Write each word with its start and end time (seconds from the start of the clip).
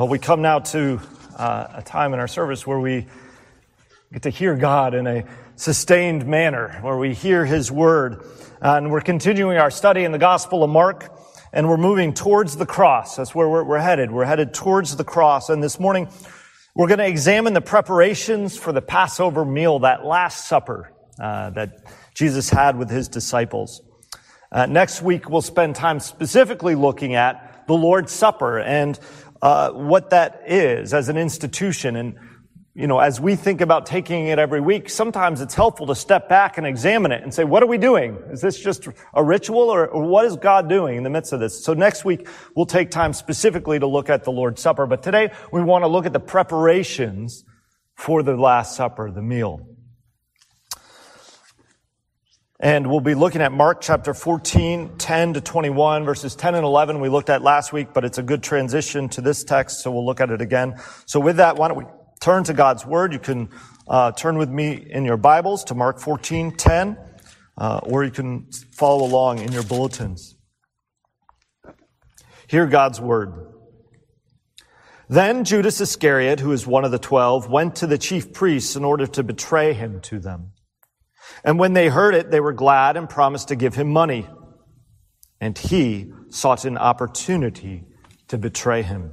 Well, 0.00 0.08
we 0.08 0.18
come 0.18 0.40
now 0.40 0.60
to 0.60 0.98
uh, 1.36 1.66
a 1.74 1.82
time 1.82 2.14
in 2.14 2.20
our 2.20 2.26
service 2.26 2.66
where 2.66 2.80
we 2.80 3.04
get 4.10 4.22
to 4.22 4.30
hear 4.30 4.56
God 4.56 4.94
in 4.94 5.06
a 5.06 5.26
sustained 5.56 6.24
manner, 6.24 6.78
where 6.80 6.96
we 6.96 7.12
hear 7.12 7.44
His 7.44 7.70
Word. 7.70 8.24
And 8.62 8.90
we're 8.90 9.02
continuing 9.02 9.58
our 9.58 9.70
study 9.70 10.04
in 10.04 10.12
the 10.12 10.18
Gospel 10.18 10.64
of 10.64 10.70
Mark, 10.70 11.14
and 11.52 11.68
we're 11.68 11.76
moving 11.76 12.14
towards 12.14 12.56
the 12.56 12.64
cross. 12.64 13.16
That's 13.16 13.34
where 13.34 13.46
we're, 13.46 13.62
we're 13.62 13.78
headed. 13.78 14.10
We're 14.10 14.24
headed 14.24 14.54
towards 14.54 14.96
the 14.96 15.04
cross. 15.04 15.50
And 15.50 15.62
this 15.62 15.78
morning, 15.78 16.08
we're 16.74 16.88
going 16.88 17.00
to 17.00 17.06
examine 17.06 17.52
the 17.52 17.60
preparations 17.60 18.56
for 18.56 18.72
the 18.72 18.80
Passover 18.80 19.44
meal, 19.44 19.80
that 19.80 20.06
Last 20.06 20.48
Supper 20.48 20.94
uh, 21.18 21.50
that 21.50 21.84
Jesus 22.14 22.48
had 22.48 22.78
with 22.78 22.88
His 22.88 23.06
disciples. 23.08 23.82
Uh, 24.50 24.64
next 24.64 25.02
week, 25.02 25.28
we'll 25.28 25.42
spend 25.42 25.76
time 25.76 26.00
specifically 26.00 26.74
looking 26.74 27.16
at 27.16 27.66
the 27.66 27.74
Lord's 27.74 28.12
Supper 28.12 28.58
and 28.58 28.98
uh, 29.42 29.70
what 29.70 30.10
that 30.10 30.42
is 30.46 30.92
as 30.92 31.08
an 31.08 31.16
institution. 31.16 31.96
And, 31.96 32.14
you 32.74 32.86
know, 32.86 32.98
as 32.98 33.20
we 33.20 33.36
think 33.36 33.60
about 33.60 33.86
taking 33.86 34.26
it 34.26 34.38
every 34.38 34.60
week, 34.60 34.88
sometimes 34.88 35.40
it's 35.40 35.54
helpful 35.54 35.86
to 35.86 35.94
step 35.94 36.28
back 36.28 36.58
and 36.58 36.66
examine 36.66 37.12
it 37.12 37.22
and 37.22 37.32
say, 37.32 37.44
what 37.44 37.62
are 37.62 37.66
we 37.66 37.78
doing? 37.78 38.18
Is 38.30 38.40
this 38.40 38.58
just 38.58 38.86
a 39.14 39.24
ritual 39.24 39.70
or, 39.70 39.86
or 39.86 40.04
what 40.04 40.24
is 40.24 40.36
God 40.36 40.68
doing 40.68 40.96
in 40.96 41.02
the 41.02 41.10
midst 41.10 41.32
of 41.32 41.40
this? 41.40 41.64
So 41.64 41.74
next 41.74 42.04
week, 42.04 42.28
we'll 42.54 42.66
take 42.66 42.90
time 42.90 43.12
specifically 43.12 43.78
to 43.78 43.86
look 43.86 44.08
at 44.10 44.24
the 44.24 44.32
Lord's 44.32 44.62
Supper. 44.62 44.86
But 44.86 45.02
today, 45.02 45.32
we 45.52 45.62
want 45.62 45.82
to 45.82 45.88
look 45.88 46.06
at 46.06 46.12
the 46.12 46.20
preparations 46.20 47.44
for 47.96 48.22
the 48.22 48.36
Last 48.36 48.76
Supper, 48.76 49.10
the 49.10 49.22
meal. 49.22 49.66
And 52.62 52.90
we'll 52.90 53.00
be 53.00 53.14
looking 53.14 53.40
at 53.40 53.52
Mark 53.52 53.80
chapter 53.80 54.12
14, 54.12 54.98
10 54.98 55.32
to 55.32 55.40
21, 55.40 56.04
verses 56.04 56.36
10 56.36 56.54
and 56.54 56.62
11 56.62 57.00
we 57.00 57.08
looked 57.08 57.30
at 57.30 57.40
last 57.40 57.72
week, 57.72 57.94
but 57.94 58.04
it's 58.04 58.18
a 58.18 58.22
good 58.22 58.42
transition 58.42 59.08
to 59.08 59.22
this 59.22 59.44
text, 59.44 59.80
so 59.80 59.90
we'll 59.90 60.04
look 60.04 60.20
at 60.20 60.30
it 60.30 60.42
again. 60.42 60.78
So 61.06 61.20
with 61.20 61.38
that, 61.38 61.56
why 61.56 61.68
don't 61.68 61.78
we 61.78 61.86
turn 62.20 62.44
to 62.44 62.52
God's 62.52 62.84
Word? 62.84 63.14
You 63.14 63.18
can 63.18 63.48
uh, 63.88 64.12
turn 64.12 64.36
with 64.36 64.50
me 64.50 64.74
in 64.74 65.06
your 65.06 65.16
Bibles 65.16 65.64
to 65.64 65.74
Mark 65.74 65.98
14, 66.00 66.54
10, 66.54 66.98
uh, 67.56 67.80
or 67.84 68.04
you 68.04 68.10
can 68.10 68.50
follow 68.72 69.06
along 69.06 69.38
in 69.38 69.52
your 69.52 69.62
bulletins. 69.62 70.36
Hear 72.46 72.66
God's 72.66 73.00
Word. 73.00 73.54
Then 75.08 75.44
Judas 75.44 75.80
Iscariot, 75.80 76.40
who 76.40 76.52
is 76.52 76.66
one 76.66 76.84
of 76.84 76.90
the 76.90 76.98
twelve, 76.98 77.48
went 77.48 77.76
to 77.76 77.86
the 77.86 77.96
chief 77.96 78.34
priests 78.34 78.76
in 78.76 78.84
order 78.84 79.06
to 79.06 79.22
betray 79.22 79.72
him 79.72 80.02
to 80.02 80.18
them. 80.18 80.52
And 81.44 81.58
when 81.58 81.72
they 81.72 81.88
heard 81.88 82.14
it, 82.14 82.30
they 82.30 82.40
were 82.40 82.52
glad 82.52 82.96
and 82.96 83.08
promised 83.08 83.48
to 83.48 83.56
give 83.56 83.74
him 83.74 83.88
money. 83.88 84.26
And 85.40 85.56
he 85.56 86.12
sought 86.28 86.64
an 86.64 86.76
opportunity 86.76 87.84
to 88.28 88.38
betray 88.38 88.82
him. 88.82 89.12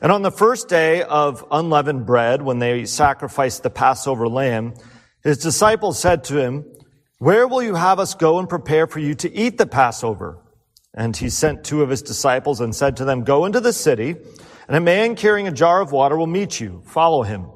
And 0.00 0.10
on 0.12 0.22
the 0.22 0.30
first 0.30 0.68
day 0.68 1.02
of 1.02 1.44
unleavened 1.50 2.06
bread, 2.06 2.42
when 2.42 2.58
they 2.58 2.84
sacrificed 2.84 3.62
the 3.62 3.70
Passover 3.70 4.28
lamb, 4.28 4.74
his 5.22 5.38
disciples 5.38 5.98
said 5.98 6.24
to 6.24 6.38
him, 6.38 6.64
Where 7.18 7.46
will 7.46 7.62
you 7.62 7.74
have 7.74 7.98
us 7.98 8.14
go 8.14 8.38
and 8.38 8.48
prepare 8.48 8.86
for 8.86 8.98
you 8.98 9.14
to 9.16 9.34
eat 9.34 9.58
the 9.58 9.66
Passover? 9.66 10.38
And 10.94 11.16
he 11.16 11.28
sent 11.28 11.64
two 11.64 11.82
of 11.82 11.90
his 11.90 12.02
disciples 12.02 12.60
and 12.60 12.74
said 12.74 12.96
to 12.96 13.04
them, 13.04 13.24
Go 13.24 13.44
into 13.44 13.60
the 13.60 13.72
city, 13.72 14.16
and 14.66 14.76
a 14.76 14.80
man 14.80 15.16
carrying 15.16 15.46
a 15.46 15.52
jar 15.52 15.80
of 15.80 15.92
water 15.92 16.16
will 16.16 16.26
meet 16.26 16.58
you. 16.58 16.82
Follow 16.86 17.22
him. 17.22 17.46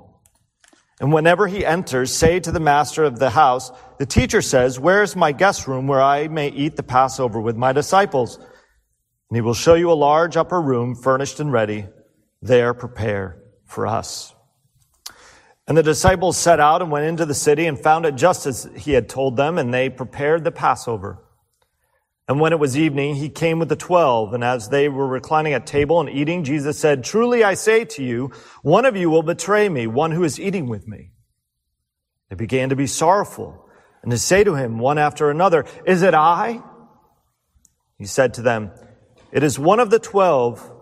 And 1.01 1.13
whenever 1.13 1.49
he 1.49 1.67
enters, 1.67 2.15
say 2.15 2.39
to 2.41 2.53
the 2.53 2.61
master 2.61 3.03
of 3.03 3.19
the 3.19 3.31
house, 3.31 3.73
the 3.99 4.07
teacher 4.07 4.41
says, 4.41 4.79
where 4.79 5.03
is 5.03 5.17
my 5.17 5.33
guest 5.33 5.67
room 5.67 5.89
where 5.89 6.01
I 6.01 6.29
may 6.29 6.49
eat 6.49 6.77
the 6.77 6.85
Passover 6.85 7.41
with 7.41 7.57
my 7.57 7.73
disciples? 7.73 8.37
And 8.37 9.37
he 9.37 9.41
will 9.41 9.55
show 9.55 9.75
you 9.75 9.91
a 9.91 9.95
large 9.95 10.37
upper 10.37 10.61
room 10.61 10.95
furnished 10.95 11.41
and 11.41 11.51
ready. 11.51 11.87
There 12.43 12.75
prepare 12.75 13.43
for 13.65 13.87
us. 13.87 14.35
And 15.67 15.77
the 15.77 15.83
disciples 15.83 16.37
set 16.37 16.61
out 16.61 16.83
and 16.83 16.91
went 16.91 17.07
into 17.07 17.25
the 17.25 17.35
city 17.35 17.67
and 17.67 17.81
found 17.81 18.05
it 18.05 18.17
just 18.17 18.47
as 18.47 18.69
he 18.77 18.93
had 18.93 19.09
told 19.09 19.37
them, 19.37 19.57
and 19.57 19.73
they 19.73 19.89
prepared 19.89 20.45
the 20.45 20.53
Passover. 20.53 21.24
And 22.27 22.41
when 22.41 22.53
it 22.53 22.59
was 22.59 22.77
evening, 22.77 23.17
he 23.17 23.29
came 23.29 23.59
with 23.59 23.69
the 23.69 23.77
twelve, 23.77 24.33
and 24.33 24.43
as 24.43 24.71
they 24.71 24.89
were 24.89 25.07
reclining 25.07 25.53
at 25.53 25.67
table 25.67 26.01
and 26.01 26.09
eating, 26.09 26.43
Jesus 26.43 26.79
said, 26.79 27.05
Truly 27.05 27.45
I 27.45 27.53
say 27.53 27.85
to 27.85 28.03
you, 28.03 28.31
one 28.63 28.87
of 28.87 28.97
you 28.97 29.11
will 29.11 29.23
betray 29.23 29.69
me, 29.69 29.87
one 29.87 30.11
who 30.11 30.25
is 30.25 30.41
eating 30.41 30.67
with 30.67 30.89
me. 30.89 31.13
They 32.31 32.37
began 32.37 32.71
to 32.71 32.77
be 32.77 32.87
sorrowful 32.87 33.69
and 34.03 34.11
to 34.11 34.17
say 34.17 34.43
to 34.43 34.55
him 34.55 34.79
one 34.79 34.97
after 34.97 35.31
another, 35.31 35.67
Is 35.87 36.03
it 36.03 36.15
I? 36.15 36.63
He 37.99 38.07
said 38.07 38.35
to 38.35 38.43
them, 38.43 38.71
It 39.31 39.43
is 39.43 39.59
one 39.59 39.81
of 39.81 39.91
the 39.91 39.99
twelve, 39.99 40.73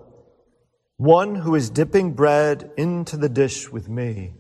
one 0.96 1.34
who 1.34 1.56
is 1.56 1.70
dipping 1.70 2.14
bread 2.14 2.70
into 2.76 3.16
the 3.16 3.28
dish 3.28 3.68
with 3.68 3.88
me. 3.88 4.34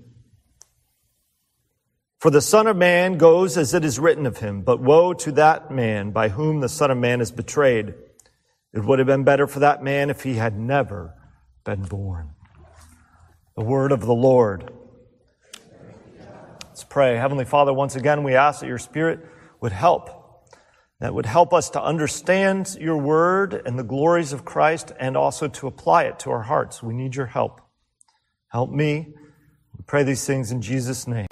For 2.22 2.30
the 2.30 2.40
Son 2.40 2.68
of 2.68 2.76
Man 2.76 3.18
goes 3.18 3.58
as 3.58 3.74
it 3.74 3.84
is 3.84 3.98
written 3.98 4.26
of 4.26 4.36
him, 4.36 4.62
but 4.62 4.80
woe 4.80 5.12
to 5.12 5.32
that 5.32 5.72
man 5.72 6.12
by 6.12 6.28
whom 6.28 6.60
the 6.60 6.68
Son 6.68 6.92
of 6.92 6.96
Man 6.96 7.20
is 7.20 7.32
betrayed. 7.32 7.94
It 8.72 8.84
would 8.84 9.00
have 9.00 9.08
been 9.08 9.24
better 9.24 9.48
for 9.48 9.58
that 9.58 9.82
man 9.82 10.08
if 10.08 10.22
he 10.22 10.34
had 10.34 10.56
never 10.56 11.16
been 11.64 11.82
born. 11.82 12.30
The 13.56 13.64
word 13.64 13.90
of 13.90 14.02
the 14.02 14.14
Lord. 14.14 14.72
Let's 16.68 16.84
pray. 16.84 17.16
Heavenly 17.16 17.44
Father, 17.44 17.72
once 17.72 17.96
again, 17.96 18.22
we 18.22 18.36
ask 18.36 18.60
that 18.60 18.68
your 18.68 18.78
Spirit 18.78 19.26
would 19.60 19.72
help, 19.72 20.08
that 21.00 21.12
would 21.12 21.26
help 21.26 21.52
us 21.52 21.70
to 21.70 21.82
understand 21.82 22.76
your 22.80 22.98
word 22.98 23.62
and 23.66 23.76
the 23.76 23.82
glories 23.82 24.32
of 24.32 24.44
Christ 24.44 24.92
and 25.00 25.16
also 25.16 25.48
to 25.48 25.66
apply 25.66 26.04
it 26.04 26.20
to 26.20 26.30
our 26.30 26.42
hearts. 26.42 26.84
We 26.84 26.94
need 26.94 27.16
your 27.16 27.26
help. 27.26 27.60
Help 28.46 28.70
me. 28.70 29.12
We 29.76 29.82
pray 29.88 30.04
these 30.04 30.24
things 30.24 30.52
in 30.52 30.62
Jesus' 30.62 31.08
name. 31.08 31.26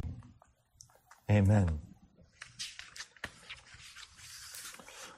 Amen. 1.30 1.78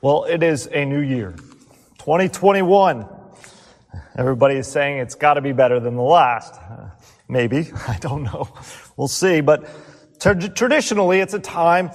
Well, 0.02 0.24
it 0.24 0.42
is 0.42 0.68
a 0.70 0.84
new 0.84 1.00
year, 1.00 1.30
2021. 2.00 3.08
Everybody 4.18 4.56
is 4.56 4.68
saying 4.68 4.98
it's 4.98 5.14
got 5.14 5.34
to 5.34 5.40
be 5.40 5.52
better 5.52 5.80
than 5.80 5.96
the 5.96 6.02
last. 6.02 6.52
Uh, 6.52 6.90
maybe. 7.30 7.70
I 7.88 7.96
don't 7.98 8.24
know. 8.24 8.46
We'll 8.98 9.08
see. 9.08 9.40
But 9.40 9.66
traditionally, 10.20 11.20
it's 11.20 11.32
a 11.32 11.38
time 11.38 11.92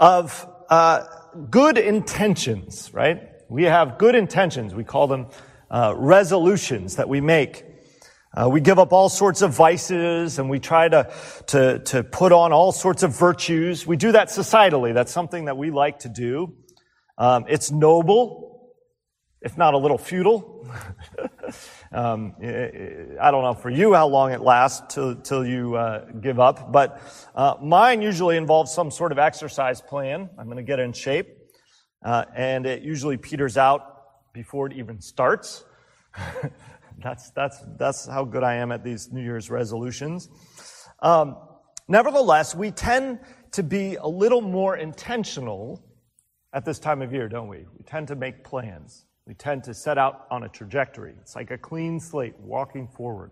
of 0.00 0.48
uh, 0.68 1.04
good 1.48 1.78
intentions, 1.78 2.92
right? 2.92 3.22
We 3.48 3.64
have 3.64 3.98
good 3.98 4.16
intentions. 4.16 4.74
We 4.74 4.82
call 4.82 5.06
them 5.06 5.28
uh, 5.70 5.94
resolutions 5.96 6.96
that 6.96 7.08
we 7.08 7.20
make. 7.20 7.64
Uh, 8.32 8.48
we 8.48 8.60
give 8.60 8.78
up 8.78 8.92
all 8.92 9.08
sorts 9.08 9.42
of 9.42 9.52
vices 9.52 10.38
and 10.38 10.48
we 10.48 10.60
try 10.60 10.88
to, 10.88 11.12
to, 11.48 11.80
to 11.80 12.04
put 12.04 12.30
on 12.30 12.52
all 12.52 12.70
sorts 12.70 13.02
of 13.02 13.18
virtues. 13.18 13.84
We 13.84 13.96
do 13.96 14.12
that 14.12 14.28
societally. 14.28 14.94
That's 14.94 15.10
something 15.10 15.46
that 15.46 15.56
we 15.56 15.72
like 15.72 16.00
to 16.00 16.08
do. 16.08 16.54
Um, 17.18 17.46
it's 17.48 17.72
noble, 17.72 18.72
if 19.42 19.58
not 19.58 19.74
a 19.74 19.78
little 19.78 19.98
futile. 19.98 20.64
um, 21.92 22.36
I 22.40 23.32
don't 23.32 23.42
know 23.42 23.54
for 23.60 23.68
you 23.68 23.94
how 23.94 24.06
long 24.06 24.30
it 24.30 24.40
lasts 24.40 24.94
till, 24.94 25.16
till 25.16 25.44
you 25.44 25.74
uh, 25.74 26.04
give 26.20 26.38
up, 26.38 26.70
but 26.70 27.02
uh, 27.34 27.56
mine 27.60 28.00
usually 28.00 28.36
involves 28.36 28.72
some 28.72 28.92
sort 28.92 29.10
of 29.10 29.18
exercise 29.18 29.80
plan. 29.80 30.30
I'm 30.38 30.44
going 30.44 30.56
to 30.56 30.62
get 30.62 30.78
in 30.78 30.92
shape, 30.92 31.36
uh, 32.04 32.26
and 32.36 32.64
it 32.64 32.82
usually 32.82 33.16
peters 33.16 33.56
out 33.56 33.82
before 34.32 34.68
it 34.68 34.74
even 34.74 35.00
starts. 35.00 35.64
That's, 37.02 37.30
that's, 37.30 37.56
that's 37.78 38.06
how 38.06 38.24
good 38.24 38.42
I 38.42 38.56
am 38.56 38.72
at 38.72 38.84
these 38.84 39.10
New 39.12 39.22
Year's 39.22 39.50
resolutions. 39.50 40.28
Um, 41.02 41.36
nevertheless, 41.88 42.54
we 42.54 42.70
tend 42.70 43.20
to 43.52 43.62
be 43.62 43.96
a 43.96 44.06
little 44.06 44.40
more 44.40 44.76
intentional 44.76 45.84
at 46.52 46.64
this 46.64 46.78
time 46.78 47.02
of 47.02 47.12
year, 47.12 47.28
don't 47.28 47.48
we? 47.48 47.64
We 47.76 47.84
tend 47.84 48.08
to 48.08 48.16
make 48.16 48.44
plans. 48.44 49.06
We 49.26 49.34
tend 49.34 49.64
to 49.64 49.74
set 49.74 49.98
out 49.98 50.26
on 50.30 50.42
a 50.42 50.48
trajectory. 50.48 51.14
It's 51.20 51.36
like 51.36 51.50
a 51.50 51.58
clean 51.58 52.00
slate 52.00 52.38
walking 52.38 52.88
forward. 52.88 53.30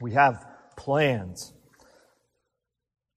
We 0.00 0.12
have 0.12 0.44
plans. 0.76 1.52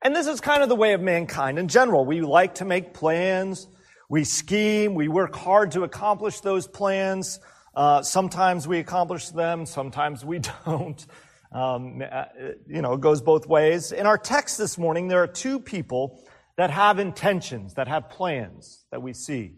And 0.04 0.16
this 0.16 0.28
is 0.28 0.42
kind 0.42 0.64
of 0.64 0.70
the 0.70 0.76
way 0.76 0.94
of 0.94 1.02
mankind 1.02 1.58
in 1.58 1.68
general. 1.68 2.06
We 2.06 2.22
like 2.22 2.56
to 2.56 2.66
make 2.66 2.94
plans. 2.94 3.68
We 4.10 4.24
scheme. 4.24 4.94
We 4.94 5.08
work 5.08 5.36
hard 5.36 5.72
to 5.72 5.84
accomplish 5.84 6.42
those 6.42 6.68
plans. 6.68 7.40
Uh, 7.78 8.02
sometimes 8.02 8.68
we 8.68 8.80
accomplish 8.80 9.30
them, 9.30 9.64
sometimes 9.68 10.26
we 10.26 10.40
don't. 10.66 11.06
Um, 11.52 12.02
uh, 12.02 12.26
you 12.68 12.82
know, 12.82 12.94
it 12.94 13.02
goes 13.02 13.22
both 13.22 13.46
ways. 13.46 13.92
In 13.92 14.08
our 14.08 14.18
text 14.18 14.58
this 14.58 14.80
morning, 14.80 15.10
there 15.10 15.22
are 15.22 15.28
two 15.28 15.60
people 15.60 16.20
that 16.58 16.72
have 16.72 16.98
intentions, 16.98 17.76
that 17.76 17.88
have 17.88 18.10
plans 18.10 18.84
that 18.90 19.04
we 19.04 19.14
see. 19.14 19.58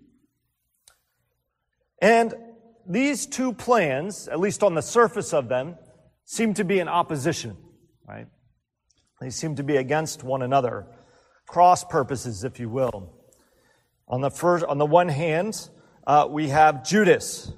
And 2.01 2.33
these 2.85 3.25
two 3.25 3.53
plans, 3.53 4.27
at 4.27 4.37
least 4.37 4.63
on 4.63 4.75
the 4.75 4.81
surface 4.81 5.33
of 5.33 5.47
them, 5.47 5.77
seem 6.25 6.53
to 6.55 6.65
be 6.65 6.79
in 6.79 6.89
opposition, 6.89 7.55
right? 8.05 8.27
They 9.21 9.29
seem 9.29 9.55
to 9.55 9.63
be 9.63 9.77
against 9.77 10.25
one 10.25 10.41
another, 10.41 10.87
cross 11.47 11.85
purposes, 11.85 12.43
if 12.43 12.59
you 12.59 12.67
will. 12.67 13.13
On 14.09 14.19
the 14.19 14.29
first, 14.29 14.65
on 14.65 14.77
the 14.77 14.85
one 14.85 15.07
hand, 15.07 15.69
uh, 16.05 16.27
we 16.29 16.49
have 16.49 16.85
Judas, 16.85 17.53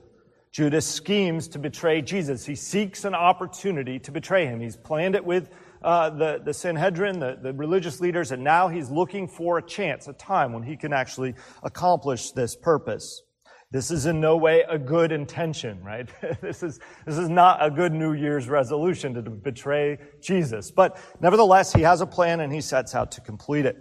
Judas 0.52 0.86
schemes 0.86 1.48
to 1.50 1.60
betray 1.60 2.02
Jesus. 2.02 2.46
He 2.46 2.56
seeks 2.56 3.06
an 3.06 3.16
opportunity 3.16 4.00
to 4.00 4.12
betray 4.12 4.46
him. 4.46 4.60
He's 4.60 4.76
planned 4.76 5.16
it 5.16 5.24
with 5.24 5.50
uh, 5.82 6.10
the, 6.10 6.42
the 6.44 6.54
Sanhedrin, 6.54 7.20
the, 7.20 7.40
the 7.42 7.54
religious 7.54 8.02
leaders, 8.02 8.32
and 8.32 8.44
now 8.44 8.68
he's 8.68 8.90
looking 8.90 9.28
for 9.28 9.58
a 9.58 9.66
chance, 9.66 10.08
a 10.08 10.14
time 10.14 10.54
when 10.54 10.64
he 10.64 10.76
can 10.76 10.94
actually 10.94 11.36
accomplish 11.64 12.32
this 12.32 12.56
purpose. 12.56 13.24
This 13.72 13.90
is 13.90 14.06
in 14.06 14.20
no 14.20 14.36
way 14.36 14.64
a 14.68 14.78
good 14.78 15.14
intention, 15.14 15.82
right? 15.82 16.10
this 16.42 16.62
is, 16.62 16.80
this 17.06 17.18
is 17.18 17.30
not 17.30 17.66
a 17.66 17.72
good 17.72 17.94
New 17.94 18.12
Year's 18.12 18.50
resolution 18.50 19.14
to 19.14 19.22
betray 19.22 19.98
Jesus. 20.22 20.70
But 20.72 20.98
nevertheless, 21.22 21.72
he 21.72 21.82
has 21.82 22.02
a 22.02 22.06
plan 22.06 22.42
and 22.42 22.52
he 22.52 22.60
sets 22.60 22.94
out 22.94 23.14
to 23.14 23.22
complete 23.22 23.66
it. 23.66 23.78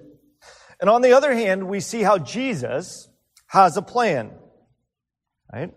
And 0.81 0.89
on 0.89 1.03
the 1.03 1.13
other 1.13 1.35
hand, 1.35 1.69
we 1.69 1.81
see 1.81 2.03
how 2.03 2.19
Jesus 2.19 3.09
has 3.49 3.77
a 3.77 3.83
plan, 3.83 4.31
right? 5.53 5.73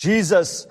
Jesus' 0.00 0.66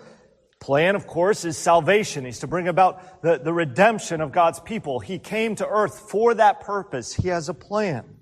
plan, 0.60 0.96
of 0.96 1.06
course, 1.06 1.46
is 1.46 1.56
salvation. 1.56 2.26
He's 2.26 2.40
to 2.40 2.48
bring 2.48 2.68
about 2.68 3.22
the, 3.22 3.38
the 3.38 3.54
redemption 3.54 4.22
of 4.22 4.32
God's 4.32 4.60
people. 4.60 5.00
He 5.00 5.20
came 5.20 5.56
to 5.58 5.68
earth 5.68 6.10
for 6.10 6.34
that 6.34 6.62
purpose. 6.62 7.14
He 7.14 7.28
has 7.28 7.48
a 7.48 7.54
plan. 7.54 8.16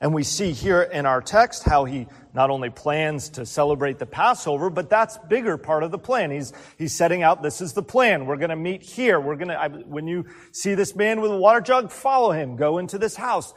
And 0.00 0.12
we 0.12 0.24
see 0.24 0.50
here 0.50 0.82
in 0.82 1.06
our 1.06 1.22
text 1.22 1.62
how 1.62 1.84
he 1.84 2.08
not 2.34 2.50
only 2.50 2.70
plans 2.70 3.28
to 3.30 3.46
celebrate 3.46 4.00
the 4.00 4.06
Passover, 4.06 4.68
but 4.68 4.90
that's 4.90 5.16
bigger 5.28 5.56
part 5.56 5.84
of 5.84 5.92
the 5.92 5.98
plan. 5.98 6.32
He's, 6.32 6.52
he's 6.76 6.92
setting 6.92 7.22
out, 7.22 7.40
this 7.40 7.60
is 7.60 7.72
the 7.72 7.84
plan. 7.84 8.26
We're 8.26 8.36
going 8.36 8.50
to 8.50 8.56
meet 8.56 8.82
here. 8.82 9.20
We're 9.20 9.36
going 9.36 9.48
to, 9.48 9.84
when 9.86 10.08
you 10.08 10.26
see 10.50 10.74
this 10.74 10.96
man 10.96 11.20
with 11.20 11.30
a 11.30 11.36
water 11.36 11.60
jug, 11.60 11.92
follow 11.92 12.32
him. 12.32 12.56
Go 12.56 12.78
into 12.78 12.98
this 12.98 13.14
house. 13.14 13.54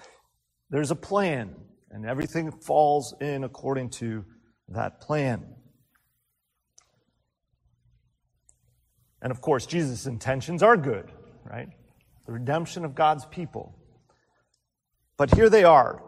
There's 0.69 0.91
a 0.91 0.95
plan 0.95 1.55
and 1.89 2.05
everything 2.05 2.51
falls 2.51 3.15
in 3.19 3.43
according 3.43 3.89
to 3.89 4.23
that 4.69 5.01
plan. 5.01 5.45
And 9.21 9.31
of 9.31 9.41
course, 9.41 9.65
Jesus' 9.65 10.05
intentions 10.05 10.61
are 10.61 10.77
good, 10.77 11.11
right? 11.43 11.69
The 12.25 12.33
redemption 12.33 12.85
of 12.85 12.93
God's 12.93 13.25
people. 13.25 13.77
But 15.17 15.33
here 15.33 15.49
they 15.49 15.63
are, 15.63 16.03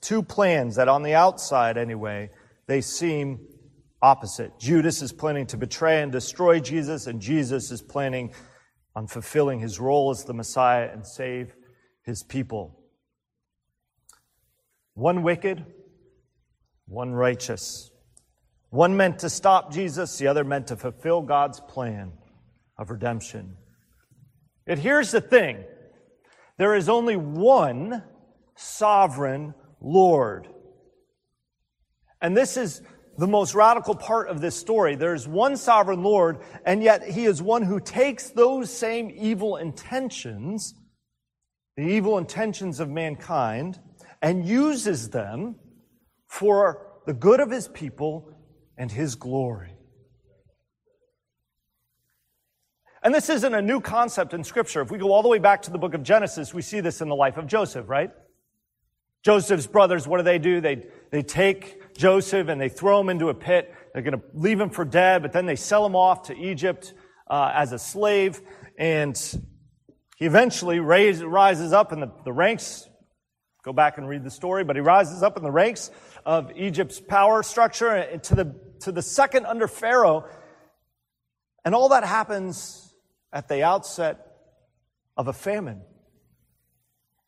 two 0.00 0.22
plans 0.22 0.76
that 0.76 0.88
on 0.88 1.02
the 1.02 1.14
outside 1.14 1.78
anyway, 1.78 2.30
they 2.66 2.80
seem 2.80 3.40
opposite. 4.02 4.58
Judas 4.58 5.00
is 5.00 5.12
planning 5.12 5.46
to 5.46 5.56
betray 5.56 6.02
and 6.02 6.12
destroy 6.12 6.60
Jesus, 6.60 7.06
and 7.06 7.20
Jesus 7.20 7.70
is 7.70 7.80
planning 7.80 8.34
on 8.94 9.06
fulfilling 9.06 9.60
his 9.60 9.80
role 9.80 10.10
as 10.10 10.24
the 10.24 10.34
Messiah 10.34 10.90
and 10.92 11.06
save 11.06 11.54
his 12.04 12.22
people. 12.22 12.78
One 14.94 15.22
wicked, 15.22 15.64
one 16.86 17.12
righteous. 17.12 17.91
One 18.72 18.96
meant 18.96 19.18
to 19.18 19.28
stop 19.28 19.70
Jesus, 19.70 20.16
the 20.16 20.28
other 20.28 20.44
meant 20.44 20.68
to 20.68 20.78
fulfill 20.78 21.20
God's 21.20 21.60
plan 21.60 22.10
of 22.78 22.88
redemption. 22.88 23.58
Yet 24.66 24.78
here's 24.78 25.10
the 25.10 25.20
thing 25.20 25.62
there 26.56 26.74
is 26.74 26.88
only 26.88 27.14
one 27.16 28.02
sovereign 28.56 29.52
Lord. 29.82 30.48
And 32.22 32.34
this 32.34 32.56
is 32.56 32.80
the 33.18 33.26
most 33.26 33.54
radical 33.54 33.94
part 33.94 34.30
of 34.30 34.40
this 34.40 34.56
story. 34.56 34.94
There's 34.96 35.28
one 35.28 35.58
sovereign 35.58 36.02
Lord, 36.02 36.38
and 36.64 36.82
yet 36.82 37.06
he 37.06 37.26
is 37.26 37.42
one 37.42 37.64
who 37.64 37.78
takes 37.78 38.30
those 38.30 38.74
same 38.74 39.12
evil 39.14 39.58
intentions, 39.58 40.72
the 41.76 41.84
evil 41.84 42.16
intentions 42.16 42.80
of 42.80 42.88
mankind, 42.88 43.78
and 44.22 44.46
uses 44.46 45.10
them 45.10 45.56
for 46.26 46.86
the 47.04 47.12
good 47.12 47.40
of 47.40 47.50
his 47.50 47.68
people 47.68 48.31
and 48.76 48.90
his 48.90 49.14
glory. 49.14 49.76
And 53.02 53.12
this 53.12 53.28
isn't 53.28 53.52
a 53.52 53.62
new 53.62 53.80
concept 53.80 54.32
in 54.32 54.44
Scripture. 54.44 54.80
If 54.80 54.90
we 54.90 54.98
go 54.98 55.12
all 55.12 55.22
the 55.22 55.28
way 55.28 55.40
back 55.40 55.62
to 55.62 55.70
the 55.70 55.78
book 55.78 55.94
of 55.94 56.04
Genesis, 56.04 56.54
we 56.54 56.62
see 56.62 56.80
this 56.80 57.00
in 57.00 57.08
the 57.08 57.16
life 57.16 57.36
of 57.36 57.46
Joseph, 57.46 57.88
right? 57.88 58.12
Joseph's 59.24 59.66
brothers, 59.66 60.06
what 60.06 60.18
do 60.18 60.22
they 60.22 60.38
do? 60.38 60.60
They, 60.60 60.86
they 61.10 61.22
take 61.22 61.96
Joseph 61.96 62.48
and 62.48 62.60
they 62.60 62.68
throw 62.68 63.00
him 63.00 63.08
into 63.08 63.28
a 63.28 63.34
pit. 63.34 63.74
They're 63.92 64.02
going 64.02 64.18
to 64.18 64.24
leave 64.34 64.60
him 64.60 64.70
for 64.70 64.84
dead, 64.84 65.22
but 65.22 65.32
then 65.32 65.46
they 65.46 65.56
sell 65.56 65.84
him 65.84 65.96
off 65.96 66.24
to 66.24 66.36
Egypt 66.36 66.94
uh, 67.28 67.52
as 67.54 67.72
a 67.72 67.78
slave. 67.78 68.40
And 68.78 69.16
he 70.16 70.26
eventually 70.26 70.78
raise, 70.78 71.22
rises 71.22 71.72
up 71.72 71.92
in 71.92 72.00
the, 72.00 72.12
the 72.24 72.32
ranks. 72.32 72.88
Go 73.64 73.72
back 73.72 73.98
and 73.98 74.08
read 74.08 74.24
the 74.24 74.30
story, 74.30 74.64
but 74.64 74.76
he 74.76 74.82
rises 74.82 75.22
up 75.22 75.36
in 75.36 75.42
the 75.42 75.50
ranks 75.50 75.90
of 76.24 76.52
Egypt's 76.56 77.00
power 77.00 77.42
structure 77.42 78.18
to 78.22 78.34
the, 78.34 78.54
to 78.80 78.92
the 78.92 79.02
second 79.02 79.46
under 79.46 79.68
Pharaoh. 79.68 80.24
And 81.64 81.74
all 81.74 81.90
that 81.90 82.04
happens 82.04 82.94
at 83.32 83.48
the 83.48 83.62
outset 83.62 84.26
of 85.16 85.28
a 85.28 85.32
famine. 85.32 85.82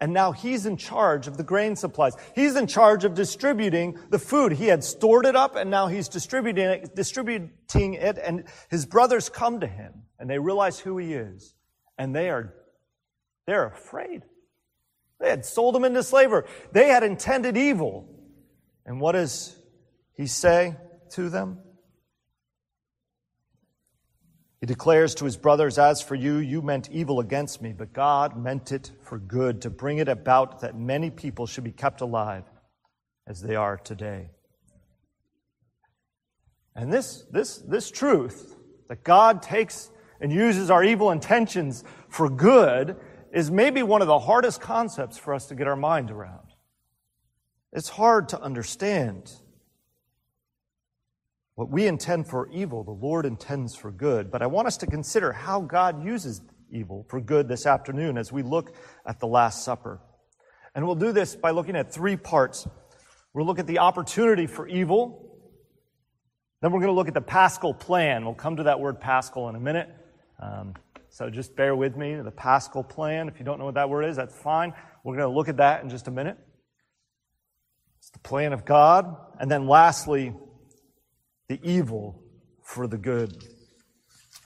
And 0.01 0.13
now 0.13 0.33
he's 0.33 0.67
in 0.67 0.77
charge 0.77 1.29
of 1.29 1.37
the 1.37 1.45
grain 1.45 1.77
supplies. 1.77 2.15
He's 2.35 2.57
in 2.57 2.67
charge 2.67 3.05
of 3.05 3.15
distributing 3.15 3.99
the 4.11 4.19
food. 4.19 4.53
He 4.53 4.67
had 4.67 4.85
stored 4.85 5.25
it 5.25 5.37
up 5.37 5.57
and 5.57 5.71
now 5.71 5.87
he's 5.87 6.09
distributing 6.09 6.65
it, 6.65 6.95
distributing 6.95 7.95
it 7.95 8.19
and 8.19 8.45
his 8.69 8.87
brothers 8.87 9.29
come 9.29 9.61
to 9.61 9.67
him 9.67 10.03
and 10.19 10.29
they 10.29 10.39
realize 10.39 10.79
who 10.79 10.99
he 10.99 11.15
is 11.15 11.55
and 11.97 12.15
they 12.15 12.29
are, 12.29 12.53
they're 13.47 13.67
afraid. 13.67 14.25
They 15.21 15.31
had 15.31 15.47
sold 15.47 15.77
him 15.77 15.85
into 15.85 16.03
slavery. 16.03 16.43
They 16.73 16.89
had 16.89 17.03
intended 17.03 17.57
evil. 17.57 18.14
And 18.87 19.01
what 19.01 19.13
does 19.13 19.57
he 20.15 20.27
say 20.27 20.77
to 21.11 21.29
them? 21.29 21.59
He 24.61 24.67
declares 24.67 25.15
to 25.17 25.27
his 25.27 25.37
brothers, 25.37 25.79
As 25.79 26.01
for 26.01 26.15
you, 26.15 26.37
you 26.37 26.63
meant 26.63 26.91
evil 26.91 27.21
against 27.21 27.61
me, 27.61 27.75
but 27.77 27.93
God 27.93 28.37
meant 28.37 28.73
it 28.73 28.93
for 29.03 29.19
good, 29.19 29.63
to 29.63 29.71
bring 29.71 29.99
it 29.99 30.09
about 30.09 30.61
that 30.61 30.75
many 30.75 31.11
people 31.11 31.47
should 31.47 31.65
be 31.65 31.73
kept 31.73 32.01
alive 32.01 32.45
as 33.27 33.43
they 33.43 33.57
are 33.57 33.77
today. 33.77 34.31
And 36.75 36.93
this, 36.93 37.25
this, 37.31 37.59
this 37.59 37.91
truth 37.91 38.57
that 38.89 39.05
God 39.05 39.43
takes 39.43 39.91
and 40.21 40.33
uses 40.33 40.71
our 40.71 40.83
evil 40.83 41.11
intentions 41.11 41.85
for 42.09 42.29
good 42.29 42.97
is 43.33 43.51
maybe 43.51 43.83
one 43.83 44.01
of 44.01 44.09
the 44.09 44.19
hardest 44.19 44.61
concepts 44.61 45.19
for 45.19 45.35
us 45.35 45.47
to 45.47 45.55
get 45.55 45.67
our 45.67 45.77
mind 45.77 46.11
around. 46.11 46.44
It's 47.75 47.89
hard 47.89 48.29
to 48.29 48.41
understand. 48.41 49.33
What 51.57 51.71
we 51.71 51.87
intend 51.87 52.29
for 52.29 52.49
evil, 52.53 52.85
the 52.85 52.93
Lord 52.93 53.27
intends 53.27 53.75
for 53.75 53.91
good. 53.91 54.31
But 54.31 54.43
I 54.43 54.47
want 54.47 54.67
us 54.67 54.77
to 54.79 54.87
consider 54.87 55.33
how 55.33 55.61
God 55.61 56.05
uses 56.05 56.41
evil 56.71 57.05
for 57.09 57.21
good 57.21 57.49
this 57.49 57.67
afternoon 57.67 58.17
as 58.17 58.33
we 58.33 58.43
look 58.43 58.75
at 59.07 59.21
the 59.21 59.27
Last 59.27 59.65
Supper. 59.65 60.01
And 60.75 60.87
we'll 60.87 60.97
do 60.97 61.13
this 61.13 61.37
by 61.37 61.51
looking 61.51 61.77
at 61.77 61.93
three 61.93 62.17
parts. 62.17 62.67
We'll 63.33 63.47
look 63.47 63.59
at 63.59 63.67
the 63.67 63.81
opportunity 63.81 64.47
for 64.47 64.67
evil. 64.67 65.39
Then 66.61 66.73
we're 66.73 66.81
going 66.81 66.89
to 66.89 66.95
look 66.95 67.09
at 67.09 67.15
the 67.15 67.21
paschal 67.21 67.75
plan. 67.75 68.25
We'll 68.25 68.35
come 68.35 68.57
to 68.57 68.65
that 68.65 68.81
word 68.81 69.01
paschal 69.01 69.49
in 69.49 69.57
a 69.57 69.61
minute. 69.61 69.89
Um, 70.41 70.75
so 71.09 71.31
just 71.31 71.55
bear 71.55 71.77
with 71.77 71.97
me. 71.97 72.15
The 72.15 72.31
paschal 72.31 72.83
plan. 72.83 73.29
If 73.29 73.39
you 73.39 73.45
don't 73.45 73.59
know 73.59 73.67
what 73.67 73.75
that 73.75 73.91
word 73.91 74.05
is, 74.05 74.17
that's 74.17 74.37
fine. 74.37 74.73
We're 75.05 75.17
going 75.17 75.29
to 75.29 75.35
look 75.35 75.49
at 75.49 75.59
that 75.59 75.85
in 75.85 75.91
just 75.91 76.09
a 76.09 76.11
minute. 76.11 76.39
The 78.15 78.19
plan 78.21 78.53
of 78.53 78.65
God. 78.65 79.17
And 79.39 79.51
then 79.51 79.69
lastly, 79.69 80.33
the 81.49 81.61
evil 81.63 82.23
for 82.63 82.87
the 82.87 82.99
good. 82.99 83.45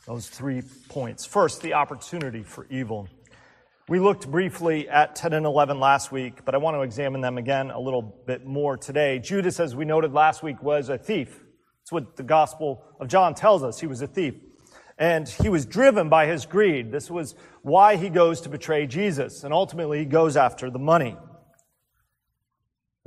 Those 0.07 0.29
three 0.29 0.63
points. 0.89 1.25
First, 1.25 1.63
the 1.63 1.75
opportunity 1.75 2.43
for 2.43 2.67
evil. 2.71 3.09
We 3.89 4.01
looked 4.01 4.31
briefly 4.31 4.87
at 4.89 5.17
10 5.17 5.33
and 5.33 5.47
11 5.47 5.81
last 5.81 6.13
week, 6.13 6.45
but 6.45 6.55
I 6.55 6.59
want 6.59 6.77
to 6.77 6.83
examine 6.83 7.23
them 7.23 7.39
again 7.39 7.71
a 7.71 7.81
little 7.81 8.03
bit 8.27 8.45
more 8.45 8.77
today. 8.77 9.19
Judas, 9.19 9.61
as 9.61 9.75
we 9.75 9.87
noted 9.87 10.13
last 10.13 10.43
week, 10.43 10.63
was 10.63 10.91
a 10.91 10.99
thief. 10.99 11.43
That's 11.81 11.93
what 11.93 12.17
the 12.17 12.23
Gospel 12.23 12.85
of 13.01 13.09
John 13.09 13.35
tells 13.35 13.63
us. 13.63 13.81
He 13.81 13.87
was 13.87 14.03
a 14.03 14.07
thief. 14.07 14.35
And 14.99 15.27
he 15.27 15.49
was 15.49 15.65
driven 15.65 16.11
by 16.11 16.27
his 16.27 16.45
greed. 16.45 16.93
This 16.93 17.11
was 17.11 17.35
why 17.63 17.97
he 17.97 18.11
goes 18.11 18.43
to 18.43 18.51
betray 18.51 18.87
Jesus. 18.87 19.45
And 19.45 19.55
ultimately, 19.55 20.01
he 20.01 20.05
goes 20.05 20.37
after 20.37 20.71
the 20.71 20.79
money. 20.79 21.17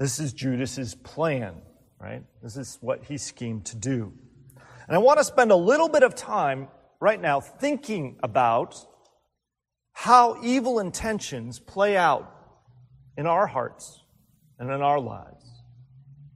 This 0.01 0.19
is 0.19 0.33
Judas's 0.33 0.95
plan 0.95 1.61
right? 2.01 2.23
This 2.41 2.57
is 2.57 2.77
what 2.81 3.03
he 3.03 3.17
schemed 3.17 3.65
to 3.67 3.75
do. 3.75 4.11
And 4.87 4.95
I 4.95 4.97
want 4.97 5.19
to 5.19 5.23
spend 5.23 5.51
a 5.51 5.55
little 5.55 5.87
bit 5.87 6.03
of 6.03 6.15
time 6.15 6.67
right 6.99 7.21
now 7.21 7.39
thinking 7.39 8.17
about 8.23 8.75
how 9.93 10.41
evil 10.43 10.79
intentions 10.79 11.59
play 11.59 11.95
out 11.95 12.33
in 13.17 13.27
our 13.27 13.45
hearts 13.45 14.03
and 14.57 14.71
in 14.71 14.81
our 14.81 14.99
lives. 14.99 15.45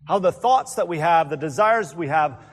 How 0.08 0.20
the 0.20 0.32
thoughts 0.32 0.76
that 0.76 0.88
we 0.88 1.00
have, 1.00 1.30
the 1.30 1.38
desires 1.38 1.96
we 1.96 2.08
have, 2.10 2.44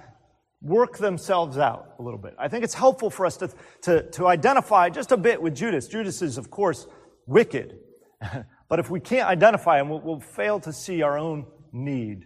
work 0.63 0.97
themselves 0.97 1.59
out 1.59 1.95
a 1.99 2.03
little 2.03 2.21
bit. 2.21 2.35
I 2.39 2.49
think 2.49 2.65
it's 2.65 2.75
helpful 2.75 3.11
for 3.11 3.27
us 3.27 3.37
to, 3.39 3.51
to, 3.83 4.11
to 4.13 4.27
identify 4.27 4.89
just 4.89 5.13
a 5.13 5.17
bit 5.17 5.43
with 5.43 5.55
Judas. 5.55 5.87
Judas 5.87 6.23
is, 6.23 6.39
of 6.39 6.51
course, 6.51 6.87
wicked. 7.27 7.79
but 8.73 8.79
if 8.79 8.89
we 8.89 9.01
can't 9.01 9.29
identify 9.29 9.79
him, 9.79 9.91
we'll, 9.91 10.01
we'll 10.01 10.19
fail 10.19 10.59
to 10.59 10.73
see 10.73 11.03
our 11.03 11.19
own 11.19 11.45
need 11.75 12.25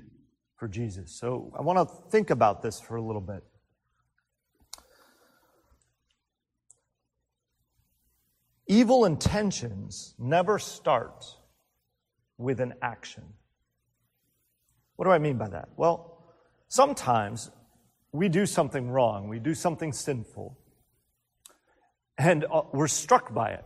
for 0.54 0.68
Jesus. 0.68 1.10
So 1.10 1.52
I 1.58 1.62
want 1.62 1.88
to 1.88 2.10
think 2.12 2.30
about 2.30 2.62
this 2.62 2.78
for 2.78 2.94
a 2.94 3.02
little 3.02 3.20
bit. 3.20 3.42
Evil 8.68 9.06
intentions 9.06 10.14
never 10.20 10.60
start 10.60 11.24
with 12.38 12.60
an 12.60 12.74
action. 12.80 13.24
What 14.94 15.06
do 15.06 15.10
I 15.10 15.18
mean 15.18 15.38
by 15.38 15.48
that? 15.48 15.70
Well, 15.76 16.30
sometimes 16.68 17.50
we 18.12 18.28
do 18.28 18.46
something 18.46 18.88
wrong, 18.88 19.28
we 19.28 19.40
do 19.40 19.52
something 19.52 19.92
sinful, 19.92 20.56
and 22.16 22.44
uh, 22.44 22.62
we're 22.72 22.86
struck 22.86 23.34
by 23.34 23.50
it. 23.50 23.64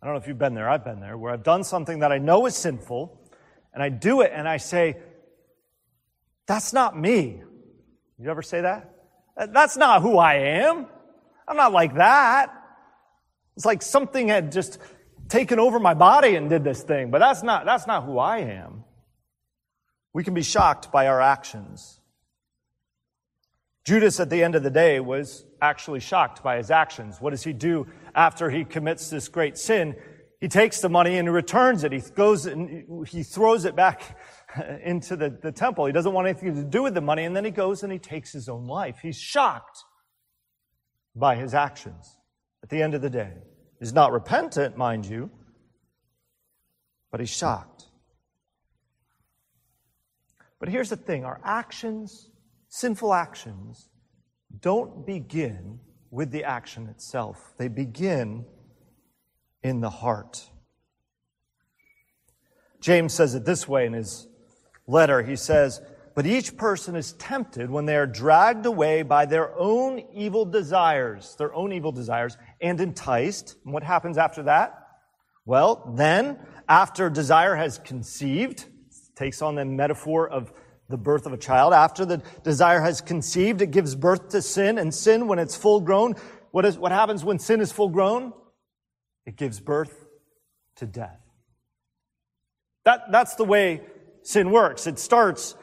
I 0.00 0.06
don't 0.06 0.14
know 0.14 0.20
if 0.20 0.28
you've 0.28 0.38
been 0.38 0.54
there, 0.54 0.68
I've 0.68 0.84
been 0.84 1.00
there, 1.00 1.18
where 1.18 1.32
I've 1.32 1.42
done 1.42 1.64
something 1.64 2.00
that 2.00 2.12
I 2.12 2.18
know 2.18 2.46
is 2.46 2.56
sinful, 2.56 3.20
and 3.74 3.82
I 3.82 3.88
do 3.88 4.20
it 4.20 4.30
and 4.34 4.48
I 4.48 4.58
say, 4.58 4.96
That's 6.46 6.72
not 6.72 6.98
me. 6.98 7.42
You 8.18 8.30
ever 8.30 8.42
say 8.42 8.62
that? 8.62 8.94
Uh, 9.36 9.46
that's 9.46 9.76
not 9.76 10.02
who 10.02 10.18
I 10.18 10.34
am. 10.34 10.86
I'm 11.46 11.56
not 11.56 11.72
like 11.72 11.94
that. 11.94 12.52
It's 13.56 13.64
like 13.64 13.82
something 13.82 14.28
had 14.28 14.52
just 14.52 14.78
taken 15.28 15.58
over 15.58 15.78
my 15.78 15.94
body 15.94 16.36
and 16.36 16.48
did 16.48 16.64
this 16.64 16.82
thing, 16.82 17.10
but 17.10 17.18
that's 17.18 17.42
not, 17.42 17.64
that's 17.64 17.86
not 17.86 18.04
who 18.04 18.18
I 18.18 18.38
am. 18.38 18.84
We 20.12 20.24
can 20.24 20.34
be 20.34 20.42
shocked 20.42 20.90
by 20.90 21.06
our 21.06 21.20
actions. 21.20 21.97
Judas, 23.88 24.20
at 24.20 24.28
the 24.28 24.44
end 24.44 24.54
of 24.54 24.62
the 24.62 24.70
day, 24.70 25.00
was 25.00 25.46
actually 25.62 26.00
shocked 26.00 26.42
by 26.42 26.58
his 26.58 26.70
actions. 26.70 27.22
What 27.22 27.30
does 27.30 27.42
he 27.42 27.54
do 27.54 27.86
after 28.14 28.50
he 28.50 28.66
commits 28.66 29.08
this 29.08 29.28
great 29.28 29.56
sin? 29.56 29.96
He 30.42 30.48
takes 30.48 30.82
the 30.82 30.90
money 30.90 31.16
and 31.16 31.26
he 31.26 31.32
returns 31.32 31.84
it. 31.84 31.92
He 31.92 32.02
goes 32.14 32.44
and 32.44 33.08
he 33.08 33.22
throws 33.22 33.64
it 33.64 33.74
back 33.74 34.18
into 34.84 35.16
the, 35.16 35.30
the 35.30 35.52
temple. 35.52 35.86
He 35.86 35.92
doesn't 35.92 36.12
want 36.12 36.28
anything 36.28 36.54
to 36.56 36.64
do 36.64 36.82
with 36.82 36.92
the 36.92 37.00
money. 37.00 37.24
And 37.24 37.34
then 37.34 37.46
he 37.46 37.50
goes 37.50 37.82
and 37.82 37.90
he 37.90 37.98
takes 37.98 38.30
his 38.30 38.46
own 38.46 38.66
life. 38.66 38.98
He's 39.00 39.16
shocked 39.16 39.78
by 41.16 41.36
his 41.36 41.54
actions 41.54 42.18
at 42.62 42.68
the 42.68 42.82
end 42.82 42.92
of 42.92 43.00
the 43.00 43.08
day. 43.08 43.32
He's 43.78 43.94
not 43.94 44.12
repentant, 44.12 44.76
mind 44.76 45.06
you, 45.06 45.30
but 47.10 47.20
he's 47.20 47.34
shocked. 47.34 47.86
But 50.60 50.68
here's 50.68 50.90
the 50.90 50.96
thing 50.96 51.24
our 51.24 51.40
actions 51.42 52.27
sinful 52.78 53.12
actions 53.12 53.88
don't 54.60 55.04
begin 55.04 55.80
with 56.10 56.30
the 56.30 56.44
action 56.44 56.86
itself, 56.86 57.52
they 57.58 57.68
begin 57.68 58.46
in 59.62 59.80
the 59.80 59.90
heart. 59.90 60.48
James 62.80 63.12
says 63.12 63.34
it 63.34 63.44
this 63.44 63.66
way 63.66 63.86
in 63.86 63.92
his 63.92 64.28
letter. 64.86 65.22
He 65.22 65.36
says, 65.36 65.82
But 66.14 66.26
each 66.26 66.56
person 66.56 66.94
is 66.94 67.12
tempted 67.14 67.68
when 67.68 67.84
they 67.84 67.96
are 67.96 68.06
dragged 68.06 68.64
away 68.64 69.02
by 69.02 69.26
their 69.26 69.58
own 69.58 70.04
evil 70.14 70.44
desires, 70.44 71.34
their 71.36 71.52
own 71.52 71.72
evil 71.72 71.92
desires, 71.92 72.38
and 72.60 72.80
enticed. 72.80 73.56
And 73.64 73.74
what 73.74 73.82
happens 73.82 74.16
after 74.16 74.44
that? 74.44 74.78
Well, 75.44 75.92
then, 75.96 76.38
after 76.68 77.10
desire 77.10 77.56
has 77.56 77.78
conceived, 77.78 78.66
takes 79.16 79.42
on 79.42 79.56
the 79.56 79.64
metaphor 79.64 80.28
of 80.28 80.52
the 80.88 80.96
birth 80.96 81.26
of 81.26 81.32
a 81.32 81.36
child. 81.36 81.72
After 81.72 82.04
the 82.04 82.22
desire 82.42 82.80
has 82.80 83.00
conceived, 83.00 83.60
it 83.62 83.70
gives 83.70 83.94
birth 83.94 84.30
to 84.30 84.42
sin. 84.42 84.78
And 84.78 84.94
sin, 84.94 85.28
when 85.28 85.38
it's 85.38 85.56
full 85.56 85.80
grown, 85.80 86.14
what, 86.50 86.64
is, 86.64 86.78
what 86.78 86.92
happens 86.92 87.24
when 87.24 87.38
sin 87.38 87.60
is 87.60 87.72
full 87.72 87.88
grown? 87.88 88.32
It 89.26 89.36
gives 89.36 89.60
birth 89.60 90.06
to 90.76 90.86
death. 90.86 91.20
That, 92.84 93.12
that's 93.12 93.34
the 93.34 93.44
way 93.44 93.82
sin 94.22 94.50
works. 94.50 94.86
It 94.86 94.98
starts 94.98 95.54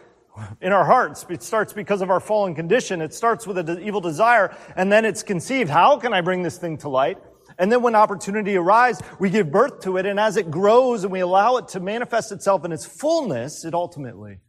in 0.61 0.71
our 0.71 0.85
hearts. 0.85 1.25
It 1.29 1.41
starts 1.41 1.73
because 1.73 2.01
of 2.01 2.11
our 2.11 2.19
fallen 2.19 2.53
condition. 2.53 3.01
It 3.01 3.13
starts 3.13 3.47
with 3.47 3.57
an 3.57 3.81
evil 3.81 4.01
desire, 4.01 4.55
and 4.75 4.91
then 4.91 5.05
it's 5.05 5.23
conceived. 5.23 5.69
How 5.69 5.97
can 5.97 6.13
I 6.13 6.21
bring 6.21 6.43
this 6.43 6.57
thing 6.57 6.77
to 6.79 6.89
light? 6.89 7.17
And 7.57 7.71
then 7.71 7.81
when 7.81 7.95
opportunity 7.95 8.57
arises, 8.57 9.01
we 9.17 9.29
give 9.29 9.51
birth 9.51 9.79
to 9.81 9.97
it, 9.97 10.05
and 10.05 10.19
as 10.19 10.35
it 10.35 10.51
grows 10.51 11.03
and 11.03 11.11
we 11.11 11.21
allow 11.21 11.57
it 11.57 11.69
to 11.69 11.79
manifest 11.79 12.31
itself 12.31 12.65
in 12.65 12.71
its 12.71 12.85
fullness, 12.85 13.63
it 13.65 13.73
ultimately 13.73 14.39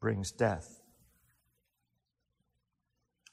brings 0.00 0.32
death. 0.32 0.80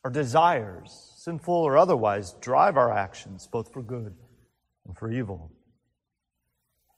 Our 0.04 0.12
desires, 0.12 1.16
sinful 1.18 1.54
or 1.54 1.78
otherwise, 1.78 2.34
drive 2.40 2.78
our 2.78 2.92
actions, 2.92 3.48
both 3.52 3.74
for 3.74 3.82
good 3.82 4.14
and 4.86 4.98
for 4.98 5.12
evil. 5.12 5.52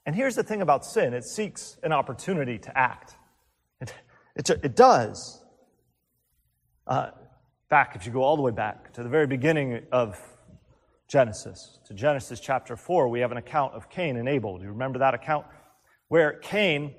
And 0.05 0.15
here's 0.15 0.35
the 0.35 0.43
thing 0.43 0.61
about 0.61 0.85
sin 0.85 1.13
it 1.13 1.23
seeks 1.23 1.77
an 1.83 1.91
opportunity 1.91 2.57
to 2.59 2.77
act. 2.77 3.15
It, 3.79 3.93
it, 4.35 4.49
it 4.49 4.75
does. 4.75 5.43
Uh, 6.85 7.11
back, 7.69 7.95
if 7.95 8.05
you 8.05 8.11
go 8.11 8.23
all 8.23 8.35
the 8.35 8.41
way 8.41 8.51
back 8.51 8.93
to 8.93 9.03
the 9.03 9.09
very 9.09 9.27
beginning 9.27 9.83
of 9.91 10.19
Genesis, 11.07 11.79
to 11.85 11.93
Genesis 11.93 12.39
chapter 12.39 12.75
4, 12.75 13.07
we 13.07 13.19
have 13.21 13.31
an 13.31 13.37
account 13.37 13.73
of 13.73 13.89
Cain 13.89 14.17
and 14.17 14.27
Abel. 14.27 14.57
Do 14.57 14.63
you 14.63 14.71
remember 14.71 14.99
that 14.99 15.13
account? 15.13 15.45
Where 16.07 16.33
Cain 16.33 16.93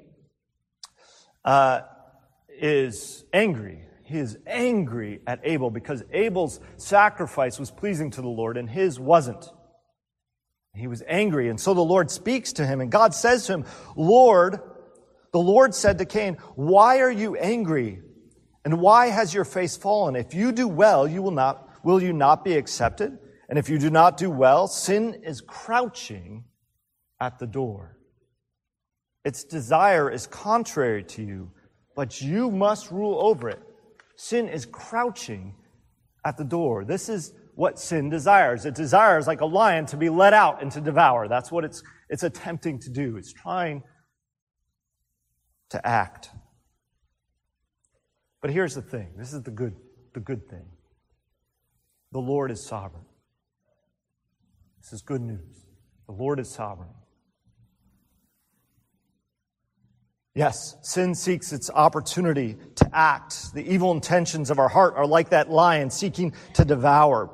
uh, 1.44 1.80
is 2.60 3.24
angry. 3.32 3.84
He 4.04 4.18
is 4.18 4.38
angry 4.46 5.20
at 5.26 5.40
Abel 5.44 5.70
because 5.70 6.02
Abel's 6.12 6.60
sacrifice 6.76 7.58
was 7.58 7.70
pleasing 7.70 8.10
to 8.12 8.22
the 8.22 8.28
Lord 8.28 8.56
and 8.56 8.68
his 8.68 8.98
wasn't. 8.98 9.50
He 10.74 10.86
was 10.86 11.02
angry. 11.06 11.48
And 11.50 11.60
so 11.60 11.74
the 11.74 11.80
Lord 11.80 12.10
speaks 12.10 12.54
to 12.54 12.66
him 12.66 12.80
and 12.80 12.90
God 12.90 13.14
says 13.14 13.46
to 13.46 13.54
him, 13.54 13.64
Lord, 13.96 14.60
the 15.32 15.38
Lord 15.38 15.74
said 15.74 15.98
to 15.98 16.04
Cain, 16.04 16.36
why 16.54 17.00
are 17.00 17.10
you 17.10 17.36
angry? 17.36 18.00
And 18.64 18.80
why 18.80 19.08
has 19.08 19.34
your 19.34 19.44
face 19.44 19.76
fallen? 19.76 20.16
If 20.16 20.34
you 20.34 20.52
do 20.52 20.68
well, 20.68 21.06
you 21.06 21.22
will 21.22 21.30
not, 21.30 21.68
will 21.84 22.02
you 22.02 22.12
not 22.12 22.44
be 22.44 22.54
accepted? 22.54 23.18
And 23.48 23.58
if 23.58 23.68
you 23.68 23.78
do 23.78 23.90
not 23.90 24.16
do 24.16 24.30
well, 24.30 24.68
sin 24.68 25.22
is 25.24 25.40
crouching 25.40 26.44
at 27.20 27.38
the 27.38 27.46
door. 27.46 27.98
Its 29.24 29.44
desire 29.44 30.10
is 30.10 30.26
contrary 30.26 31.04
to 31.04 31.22
you 31.22 31.50
but 31.98 32.22
you 32.22 32.48
must 32.48 32.92
rule 32.92 33.18
over 33.20 33.48
it. 33.48 33.60
Sin 34.14 34.48
is 34.48 34.64
crouching 34.64 35.56
at 36.24 36.36
the 36.36 36.44
door. 36.44 36.84
This 36.84 37.08
is 37.08 37.32
what 37.56 37.76
sin 37.76 38.08
desires. 38.08 38.64
It 38.64 38.76
desires, 38.76 39.26
like 39.26 39.40
a 39.40 39.46
lion, 39.46 39.84
to 39.86 39.96
be 39.96 40.08
let 40.08 40.32
out 40.32 40.62
and 40.62 40.70
to 40.70 40.80
devour. 40.80 41.26
That's 41.26 41.50
what 41.50 41.64
it's, 41.64 41.82
it's 42.08 42.22
attempting 42.22 42.78
to 42.82 42.90
do. 42.90 43.16
It's 43.16 43.32
trying 43.32 43.82
to 45.70 45.84
act. 45.84 46.30
But 48.42 48.52
here's 48.52 48.76
the 48.76 48.82
thing. 48.82 49.14
This 49.18 49.32
is 49.32 49.42
the 49.42 49.50
good, 49.50 49.74
the 50.14 50.20
good 50.20 50.48
thing. 50.48 50.66
The 52.12 52.20
Lord 52.20 52.52
is 52.52 52.64
sovereign. 52.64 53.06
This 54.80 54.92
is 54.92 55.02
good 55.02 55.20
news. 55.20 55.66
The 56.06 56.14
Lord 56.14 56.38
is 56.38 56.48
sovereign. 56.48 56.90
Yes, 60.38 60.76
sin 60.82 61.16
seeks 61.16 61.52
its 61.52 61.68
opportunity 61.68 62.58
to 62.76 62.88
act. 62.92 63.52
The 63.54 63.74
evil 63.74 63.90
intentions 63.90 64.50
of 64.50 64.60
our 64.60 64.68
heart 64.68 64.94
are 64.94 65.04
like 65.04 65.30
that 65.30 65.50
lion 65.50 65.90
seeking 65.90 66.32
to 66.54 66.64
devour. 66.64 67.28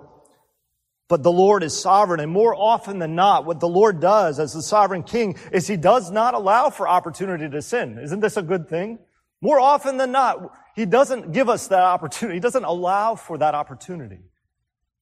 But 1.11 1.23
the 1.23 1.30
Lord 1.30 1.62
is 1.62 1.78
sovereign, 1.78 2.20
and 2.20 2.32
more 2.32 2.54
often 2.54 2.99
than 3.00 3.14
not, 3.14 3.44
what 3.44 3.61
the 3.61 3.68
Lord 3.68 4.00
does 4.00 4.40
as 4.40 4.54
the 4.54 4.62
sovereign 4.62 5.02
king 5.02 5.37
is 5.52 5.66
he 5.66 5.76
does 5.76 6.11
not 6.11 6.32
allow 6.32 6.70
for 6.70 6.88
opportunity 6.88 7.46
to 7.46 7.61
sin. 7.61 7.99
Isn't 7.99 8.20
this 8.20 8.38
a 8.38 8.42
good 8.42 8.70
thing? 8.70 8.99
More 9.42 9.61
often 9.61 9.99
than 9.99 10.11
not, 10.11 10.38
he 10.75 10.87
doesn't 10.87 11.32
give 11.32 11.50
us 11.50 11.68
that 11.68 11.82
opportunity. 11.82 12.37
He 12.37 12.40
doesn't 12.40 12.64
allow 12.64 13.16
for 13.16 13.37
that 13.37 13.54
opportunity. 13.54 14.20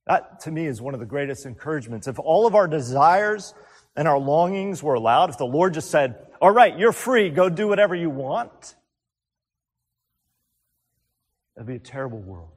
That, 0.09 0.40
to 0.40 0.50
me, 0.50 0.66
is 0.66 0.82
one 0.82 0.94
of 0.94 0.99
the 0.99 1.06
greatest 1.06 1.47
encouragements. 1.47 2.09
If 2.09 2.18
all 2.18 2.49
of 2.49 2.56
our 2.56 2.66
desires 2.66 3.54
and 3.96 4.08
our 4.08 4.18
longings 4.18 4.82
were 4.82 4.94
allowed, 4.94 5.30
if 5.30 5.38
the 5.38 5.44
Lord 5.46 5.75
just 5.75 5.90
said, 5.90 6.16
all 6.40 6.50
right, 6.50 6.76
you're 6.76 6.92
free. 6.92 7.30
Go 7.30 7.49
do 7.49 7.68
whatever 7.68 7.94
you 7.94 8.11
want. 8.11 8.75
That'd 11.54 11.68
be 11.68 11.76
a 11.76 11.78
terrible 11.78 12.20
world. 12.20 12.50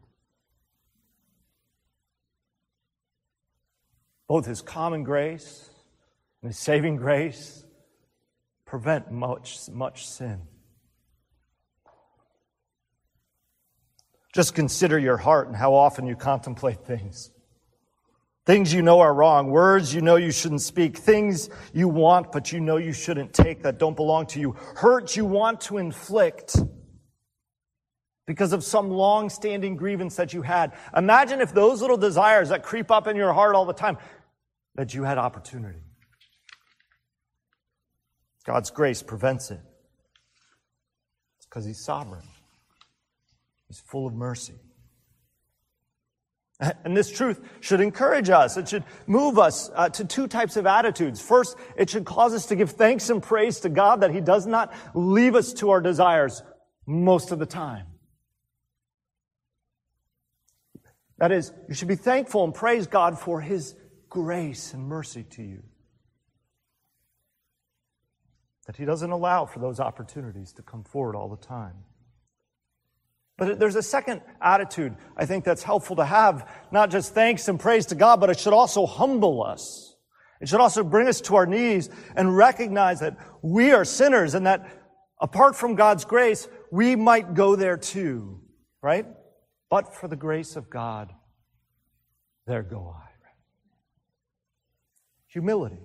Both 4.27 4.45
His 4.45 4.61
common 4.61 5.03
grace 5.03 5.69
and 6.41 6.49
His 6.49 6.57
saving 6.57 6.95
grace 6.95 7.63
prevent 8.65 9.11
much, 9.11 9.69
much 9.69 10.07
sin. 10.07 10.41
Just 14.33 14.55
consider 14.55 14.97
your 14.97 15.17
heart 15.17 15.47
and 15.47 15.55
how 15.55 15.75
often 15.75 16.07
you 16.07 16.15
contemplate 16.15 16.85
things. 16.85 17.29
Things 18.45 18.71
you 18.71 18.83
know 18.83 18.99
are 18.99 19.13
wrong. 19.13 19.49
Words 19.49 19.93
you 19.93 20.01
know 20.01 20.17
you 20.17 20.31
shouldn't 20.31 20.61
speak. 20.61 20.97
Things 20.97 21.49
you 21.73 21.87
want 21.87 22.31
but 22.31 22.51
you 22.51 22.59
know 22.59 22.77
you 22.77 22.93
shouldn't 22.93 23.33
take 23.33 23.63
that 23.63 23.79
don't 23.79 23.95
belong 23.95 24.27
to 24.27 24.39
you. 24.39 24.55
Hurt 24.75 25.15
you 25.15 25.25
want 25.25 25.61
to 25.61 25.79
inflict 25.79 26.55
because 28.27 28.53
of 28.53 28.63
some 28.63 28.89
long-standing 28.89 29.75
grievance 29.75 30.15
that 30.15 30.33
you 30.33 30.41
had. 30.41 30.73
Imagine 30.95 31.41
if 31.41 31.53
those 31.53 31.81
little 31.81 31.97
desires 31.97 32.49
that 32.49 32.63
creep 32.63 32.91
up 32.91 33.07
in 33.07 33.15
your 33.15 33.33
heart 33.33 33.55
all 33.55 33.65
the 33.65 33.73
time, 33.73 33.97
that 34.75 34.93
you 34.93 35.03
had 35.03 35.17
opportunity. 35.17 35.79
God's 38.45 38.69
grace 38.69 39.01
prevents 39.01 39.49
it. 39.51 39.59
It's 41.37 41.45
because 41.47 41.65
He's 41.65 41.83
sovereign. 41.83 42.27
He's 43.67 43.79
full 43.79 44.05
of 44.05 44.13
mercy. 44.13 44.53
And 46.59 46.95
this 46.95 47.11
truth 47.11 47.41
should 47.59 47.81
encourage 47.81 48.29
us. 48.29 48.55
It 48.55 48.69
should 48.69 48.85
move 49.07 49.37
us 49.37 49.69
uh, 49.75 49.89
to 49.89 50.05
two 50.05 50.27
types 50.27 50.55
of 50.55 50.65
attitudes. 50.65 51.19
First, 51.19 51.57
it 51.75 51.89
should 51.89 52.05
cause 52.05 52.33
us 52.33 52.45
to 52.45 52.55
give 52.55 52.71
thanks 52.71 53.09
and 53.09 53.21
praise 53.21 53.59
to 53.61 53.69
God 53.69 54.01
that 54.01 54.11
He 54.11 54.21
does 54.21 54.47
not 54.47 54.73
leave 54.93 55.35
us 55.35 55.51
to 55.53 55.71
our 55.71 55.81
desires 55.81 56.43
most 56.85 57.31
of 57.31 57.39
the 57.39 57.45
time. 57.45 57.87
That 61.17 61.31
is, 61.31 61.51
you 61.67 61.75
should 61.75 61.87
be 61.89 61.95
thankful 61.95 62.45
and 62.45 62.53
praise 62.53 62.87
God 62.87 63.19
for 63.19 63.41
His 63.41 63.75
grace 64.09 64.73
and 64.73 64.87
mercy 64.87 65.23
to 65.31 65.43
you. 65.43 65.63
That 68.65 68.77
He 68.77 68.85
doesn't 68.85 69.11
allow 69.11 69.45
for 69.45 69.59
those 69.59 69.81
opportunities 69.81 70.53
to 70.53 70.61
come 70.61 70.83
forward 70.85 71.17
all 71.17 71.27
the 71.27 71.35
time. 71.35 71.84
But 73.37 73.59
there's 73.59 73.75
a 73.75 73.83
second 73.83 74.21
attitude 74.41 74.95
I 75.17 75.25
think 75.25 75.43
that's 75.43 75.63
helpful 75.63 75.97
to 75.97 76.05
have, 76.05 76.49
not 76.71 76.89
just 76.89 77.13
thanks 77.13 77.47
and 77.47 77.59
praise 77.59 77.87
to 77.87 77.95
God, 77.95 78.19
but 78.19 78.29
it 78.29 78.39
should 78.39 78.53
also 78.53 78.85
humble 78.85 79.43
us. 79.43 79.95
It 80.41 80.47
should 80.47 80.61
also 80.61 80.83
bring 80.83 81.07
us 81.07 81.21
to 81.21 81.35
our 81.35 81.45
knees 81.45 81.89
and 82.15 82.35
recognize 82.35 82.99
that 82.99 83.17
we 83.41 83.71
are 83.71 83.85
sinners 83.85 84.33
and 84.33 84.45
that 84.45 84.67
apart 85.19 85.55
from 85.55 85.75
God's 85.75 86.05
grace, 86.05 86.47
we 86.71 86.95
might 86.95 87.33
go 87.33 87.55
there 87.55 87.77
too, 87.77 88.41
right? 88.81 89.05
But 89.69 89.95
for 89.95 90.07
the 90.07 90.15
grace 90.15 90.55
of 90.55 90.69
God, 90.69 91.11
there 92.47 92.63
go 92.63 92.95
I. 92.95 93.05
Humility. 95.35 95.81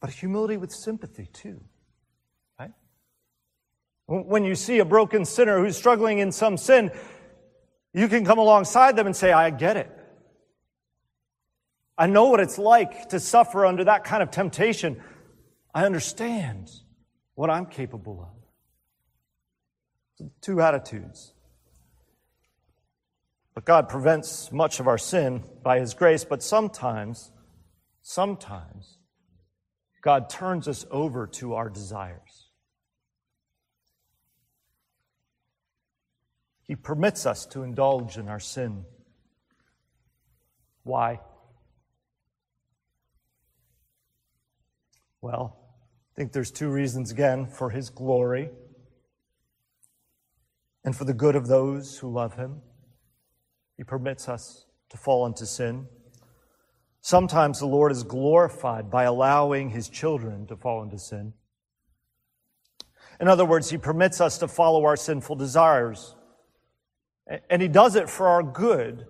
But 0.00 0.10
humility 0.10 0.56
with 0.56 0.72
sympathy 0.72 1.28
too. 1.32 1.60
When 4.06 4.44
you 4.44 4.54
see 4.54 4.78
a 4.78 4.84
broken 4.84 5.24
sinner 5.24 5.58
who's 5.58 5.76
struggling 5.76 6.18
in 6.18 6.30
some 6.30 6.56
sin, 6.56 6.92
you 7.92 8.08
can 8.08 8.24
come 8.24 8.38
alongside 8.38 8.94
them 8.96 9.06
and 9.06 9.16
say, 9.16 9.32
I 9.32 9.50
get 9.50 9.76
it. 9.76 9.90
I 11.98 12.06
know 12.06 12.26
what 12.26 12.40
it's 12.40 12.58
like 12.58 13.08
to 13.08 13.20
suffer 13.20 13.64
under 13.66 13.84
that 13.84 14.04
kind 14.04 14.22
of 14.22 14.30
temptation. 14.30 15.02
I 15.74 15.84
understand 15.86 16.70
what 17.34 17.50
I'm 17.50 17.66
capable 17.66 18.30
of. 20.20 20.28
Two 20.40 20.60
attitudes. 20.60 21.32
But 23.54 23.64
God 23.64 23.88
prevents 23.88 24.52
much 24.52 24.80
of 24.80 24.86
our 24.86 24.98
sin 24.98 25.42
by 25.62 25.80
His 25.80 25.94
grace, 25.94 26.24
but 26.24 26.42
sometimes, 26.42 27.32
sometimes, 28.02 28.98
God 30.02 30.28
turns 30.28 30.68
us 30.68 30.84
over 30.90 31.26
to 31.28 31.54
our 31.54 31.70
desires. 31.70 32.20
He 36.66 36.76
permits 36.76 37.26
us 37.26 37.46
to 37.46 37.62
indulge 37.62 38.16
in 38.16 38.28
our 38.28 38.40
sin. 38.40 38.84
Why? 40.82 41.20
Well, 45.20 45.58
I 46.12 46.14
think 46.16 46.32
there's 46.32 46.50
two 46.50 46.70
reasons 46.70 47.10
again 47.10 47.46
for 47.46 47.70
His 47.70 47.90
glory 47.90 48.50
and 50.86 50.96
for 50.96 51.04
the 51.04 51.12
good 51.12 51.34
of 51.34 51.48
those 51.48 51.98
who 51.98 52.08
love 52.08 52.34
him. 52.34 52.62
He 53.76 53.82
permits 53.82 54.28
us 54.28 54.66
to 54.88 54.96
fall 54.96 55.26
into 55.26 55.44
sin. 55.44 55.88
Sometimes 57.00 57.58
the 57.58 57.66
Lord 57.66 57.90
is 57.92 58.04
glorified 58.04 58.90
by 58.90 59.02
allowing 59.02 59.70
his 59.70 59.88
children 59.88 60.46
to 60.46 60.56
fall 60.56 60.82
into 60.82 60.98
sin. 60.98 61.34
In 63.20 63.28
other 63.28 63.44
words, 63.44 63.70
he 63.70 63.78
permits 63.78 64.20
us 64.20 64.38
to 64.38 64.48
follow 64.48 64.84
our 64.84 64.96
sinful 64.96 65.36
desires. 65.36 66.14
And 67.50 67.60
he 67.60 67.68
does 67.68 67.96
it 67.96 68.08
for 68.08 68.28
our 68.28 68.42
good. 68.42 69.06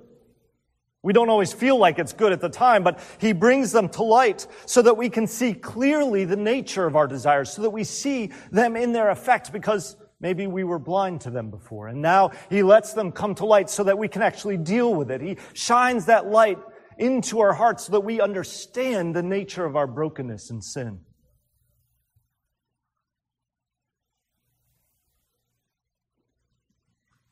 We 1.02 1.12
don't 1.12 1.28
always 1.28 1.52
feel 1.52 1.78
like 1.78 1.98
it's 1.98 2.12
good 2.12 2.32
at 2.32 2.40
the 2.40 2.48
time, 2.48 2.82
but 2.82 2.98
he 3.18 3.32
brings 3.32 3.70
them 3.72 3.88
to 3.90 4.02
light 4.02 4.46
so 4.66 4.82
that 4.82 4.96
we 4.96 5.08
can 5.08 5.26
see 5.26 5.54
clearly 5.54 6.24
the 6.24 6.36
nature 6.36 6.86
of 6.86 6.96
our 6.96 7.06
desires, 7.06 7.52
so 7.52 7.62
that 7.62 7.70
we 7.70 7.84
see 7.84 8.32
them 8.50 8.74
in 8.76 8.92
their 8.92 9.10
effect 9.10 9.52
because 9.52 9.96
Maybe 10.20 10.46
we 10.46 10.64
were 10.64 10.78
blind 10.78 11.22
to 11.22 11.30
them 11.30 11.50
before, 11.50 11.88
and 11.88 12.00
now 12.00 12.30
He 12.48 12.62
lets 12.62 12.94
them 12.94 13.12
come 13.12 13.34
to 13.36 13.44
light 13.44 13.68
so 13.68 13.84
that 13.84 13.98
we 13.98 14.08
can 14.08 14.22
actually 14.22 14.56
deal 14.56 14.94
with 14.94 15.10
it. 15.10 15.20
He 15.20 15.36
shines 15.52 16.06
that 16.06 16.26
light 16.26 16.58
into 16.98 17.40
our 17.40 17.52
hearts 17.52 17.84
so 17.84 17.92
that 17.92 18.00
we 18.00 18.20
understand 18.20 19.14
the 19.14 19.22
nature 19.22 19.66
of 19.66 19.76
our 19.76 19.86
brokenness 19.86 20.50
and 20.50 20.64
sin. 20.64 21.00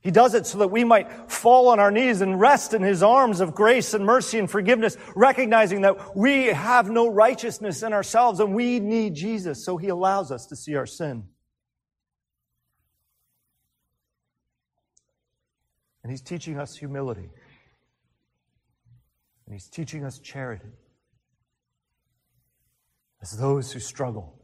He 0.05 0.13
does 0.13 0.35
it 0.35 0.47
so 0.47 0.59
that 0.59 0.69
we 0.69 0.85
might 0.85 1.33
fall 1.33 1.69
on 1.71 1.81
our 1.81 1.91
knees 1.91 2.21
and 2.21 2.39
rest 2.39 2.75
in 2.75 2.83
His 2.83 3.03
arms 3.03 3.41
of 3.41 3.55
grace 3.55 3.95
and 3.95 4.05
mercy 4.05 4.39
and 4.39 4.49
forgiveness, 4.49 4.97
recognizing 5.17 5.81
that 5.81 6.17
we 6.17 6.47
have 6.47 6.89
no 6.89 7.09
righteousness 7.09 7.83
in 7.83 7.93
ourselves 7.93 8.39
and 8.39 8.55
we 8.55 8.79
need 8.79 9.15
Jesus, 9.15 9.65
so 9.65 9.79
He 9.79 9.89
allows 9.89 10.31
us 10.31 10.47
to 10.47 10.57
see 10.57 10.77
our 10.77 10.87
sin. 10.87 11.25
And 16.05 16.11
he's 16.11 16.21
teaching 16.21 16.59
us 16.59 16.77
humility. 16.77 17.31
And 19.47 19.55
he's 19.55 19.69
teaching 19.69 20.05
us 20.05 20.19
charity. 20.19 20.69
As 23.23 23.39
those 23.39 23.73
who 23.73 23.81
struggle, 23.81 24.39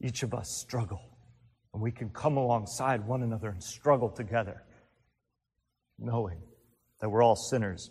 each 0.00 0.22
of 0.22 0.32
us 0.32 0.56
struggle. 0.56 1.11
And 1.72 1.82
we 1.82 1.90
can 1.90 2.10
come 2.10 2.36
alongside 2.36 3.06
one 3.06 3.22
another 3.22 3.48
and 3.48 3.62
struggle 3.62 4.10
together, 4.10 4.62
knowing 5.98 6.38
that 7.00 7.08
we're 7.08 7.22
all 7.22 7.36
sinners. 7.36 7.90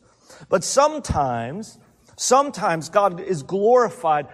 But 0.50 0.64
sometimes, 0.64 1.80
sometimes 2.16 2.90
God 2.90 3.20
is 3.20 3.44
glorified 3.44 4.28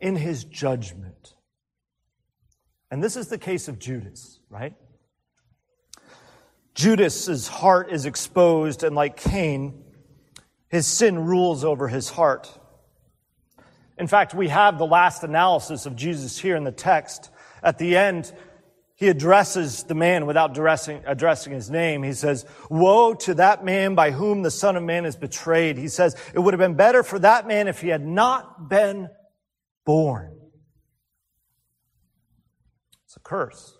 in 0.00 0.16
his 0.16 0.44
judgment. 0.44 1.34
And 2.90 3.02
this 3.02 3.16
is 3.16 3.28
the 3.28 3.38
case 3.38 3.68
of 3.68 3.78
Judas, 3.78 4.40
right? 4.48 4.74
Judas's 6.74 7.48
heart 7.48 7.92
is 7.92 8.06
exposed, 8.06 8.84
and 8.84 8.94
like 8.94 9.16
Cain, 9.16 9.82
his 10.68 10.86
sin 10.86 11.18
rules 11.18 11.64
over 11.64 11.88
his 11.88 12.08
heart. 12.08 12.56
In 13.98 14.06
fact, 14.06 14.32
we 14.32 14.48
have 14.48 14.78
the 14.78 14.86
last 14.86 15.24
analysis 15.24 15.86
of 15.86 15.96
Jesus 15.96 16.38
here 16.38 16.54
in 16.54 16.64
the 16.64 16.72
text. 16.72 17.30
At 17.62 17.78
the 17.78 17.96
end, 17.96 18.32
he 18.98 19.06
addresses 19.06 19.84
the 19.84 19.94
man 19.94 20.26
without 20.26 20.50
addressing, 20.50 21.02
addressing 21.06 21.52
his 21.52 21.70
name. 21.70 22.02
He 22.02 22.12
says, 22.12 22.44
Woe 22.68 23.14
to 23.14 23.34
that 23.34 23.64
man 23.64 23.94
by 23.94 24.10
whom 24.10 24.42
the 24.42 24.50
Son 24.50 24.74
of 24.74 24.82
Man 24.82 25.06
is 25.06 25.14
betrayed. 25.14 25.78
He 25.78 25.86
says, 25.86 26.16
It 26.34 26.40
would 26.40 26.52
have 26.52 26.58
been 26.58 26.74
better 26.74 27.04
for 27.04 27.20
that 27.20 27.46
man 27.46 27.68
if 27.68 27.80
he 27.80 27.88
had 27.88 28.04
not 28.04 28.68
been 28.68 29.08
born. 29.86 30.36
It's 33.06 33.16
a 33.16 33.20
curse. 33.20 33.78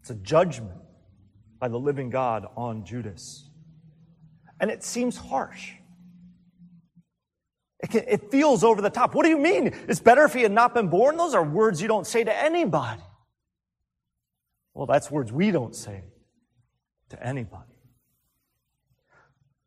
It's 0.00 0.08
a 0.08 0.14
judgment 0.14 0.80
by 1.58 1.68
the 1.68 1.78
living 1.78 2.08
God 2.08 2.46
on 2.56 2.86
Judas. 2.86 3.46
And 4.58 4.70
it 4.70 4.82
seems 4.82 5.18
harsh. 5.18 5.72
It, 7.80 7.90
can, 7.90 8.04
it, 8.08 8.30
feels 8.30 8.64
over 8.64 8.80
the 8.80 8.88
top. 8.88 9.14
What 9.14 9.24
do 9.24 9.28
you 9.28 9.38
mean? 9.38 9.74
It's 9.86 10.00
better 10.00 10.24
if 10.24 10.32
he 10.32 10.40
had 10.40 10.52
not 10.52 10.72
been 10.72 10.88
born? 10.88 11.18
Those 11.18 11.34
are 11.34 11.44
words 11.44 11.82
you 11.82 11.88
don't 11.88 12.06
say 12.06 12.24
to 12.24 12.34
anybody. 12.34 13.02
Well, 14.74 14.86
that's 14.86 15.10
words 15.10 15.32
we 15.32 15.50
don't 15.50 15.74
say 15.74 16.04
to 17.10 17.26
anybody. 17.26 17.64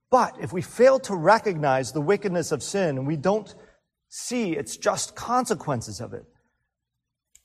But 0.10 0.38
if 0.40 0.54
we 0.54 0.62
fail 0.62 1.00
to 1.02 1.16
recognize 1.16 1.92
the 1.92 2.02
wickedness 2.02 2.52
of 2.52 2.62
sin 2.62 2.98
and 2.98 3.08
we 3.08 3.18
don't 3.18 3.54
see 4.10 4.54
its 4.54 4.78
just 4.78 5.16
consequences 5.16 6.00
of 6.00 6.14
it, 6.14 6.24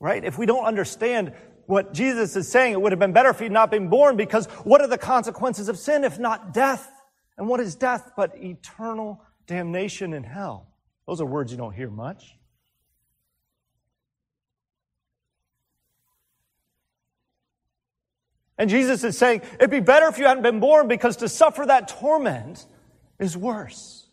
right? 0.01 0.23
If 0.23 0.39
we 0.39 0.47
don't 0.47 0.65
understand 0.65 1.33
what 1.69 1.93
Jesus 1.93 2.35
is 2.35 2.51
saying. 2.51 2.73
It 2.73 2.81
would 2.81 2.93
have 2.93 2.99
been 2.99 3.13
better 3.13 3.29
if 3.29 3.39
he'd 3.39 3.53
not 3.53 3.71
been 3.71 3.89
born 3.89 4.17
because 4.17 4.47
what 4.65 4.81
are 4.81 4.87
the 4.87 4.99
consequences 4.99 5.69
of 5.69 5.79
sin 5.79 6.03
if 6.03 6.19
not 6.19 6.55
death? 6.55 6.91
And 7.37 7.47
what 7.47 7.61
is 7.61 7.77
death 7.77 8.13
but 8.17 8.33
eternal 8.37 9.23
damnation 9.47 10.15
in 10.15 10.25
hell? 10.25 10.75
Those 11.07 11.21
are 11.21 11.27
words 11.27 11.53
you 11.53 11.59
don't 11.59 11.75
hear 11.75 11.91
much. 11.91 12.38
And 18.59 18.69
Jesus 18.69 19.05
is 19.05 19.17
saying, 19.17 19.43
it'd 19.55 19.71
be 19.71 19.81
better 19.81 20.09
if 20.09 20.19
you 20.19 20.27
hadn't 20.27 20.43
been 20.43 20.59
born 20.59 20.89
because 20.89 21.17
to 21.19 21.29
suffer 21.29 21.65
that 21.67 21.87
torment 21.87 22.67
is 23.21 23.37
worse. 23.37 24.07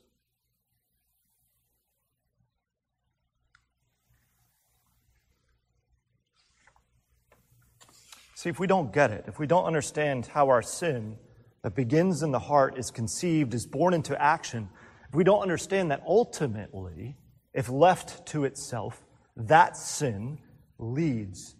See, 8.35 8.49
if 8.49 8.59
we 8.59 8.67
don't 8.67 8.93
get 8.93 9.09
it, 9.09 9.25
if 9.27 9.39
we 9.39 9.47
don't 9.47 9.65
understand 9.65 10.27
how 10.27 10.49
our 10.49 10.61
sin 10.61 11.17
that 11.63 11.73
begins 11.73 12.21
in 12.21 12.31
the 12.31 12.37
heart 12.37 12.77
is 12.77 12.91
conceived, 12.91 13.55
is 13.55 13.65
born 13.65 13.95
into 13.95 14.21
action, 14.21 14.69
if 15.09 15.15
we 15.15 15.23
don't 15.23 15.41
understand 15.41 15.89
that 15.89 16.03
ultimately, 16.05 17.17
if 17.55 17.69
left 17.69 18.27
to 18.27 18.43
itself, 18.43 19.03
that 19.35 19.75
sin 19.75 20.37
leads 20.77 21.55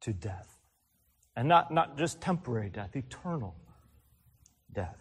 to 0.00 0.14
death. 0.14 0.55
And 1.36 1.48
not, 1.48 1.70
not 1.70 1.98
just 1.98 2.20
temporary 2.20 2.70
death, 2.70 2.96
eternal 2.96 3.54
death. 4.72 4.96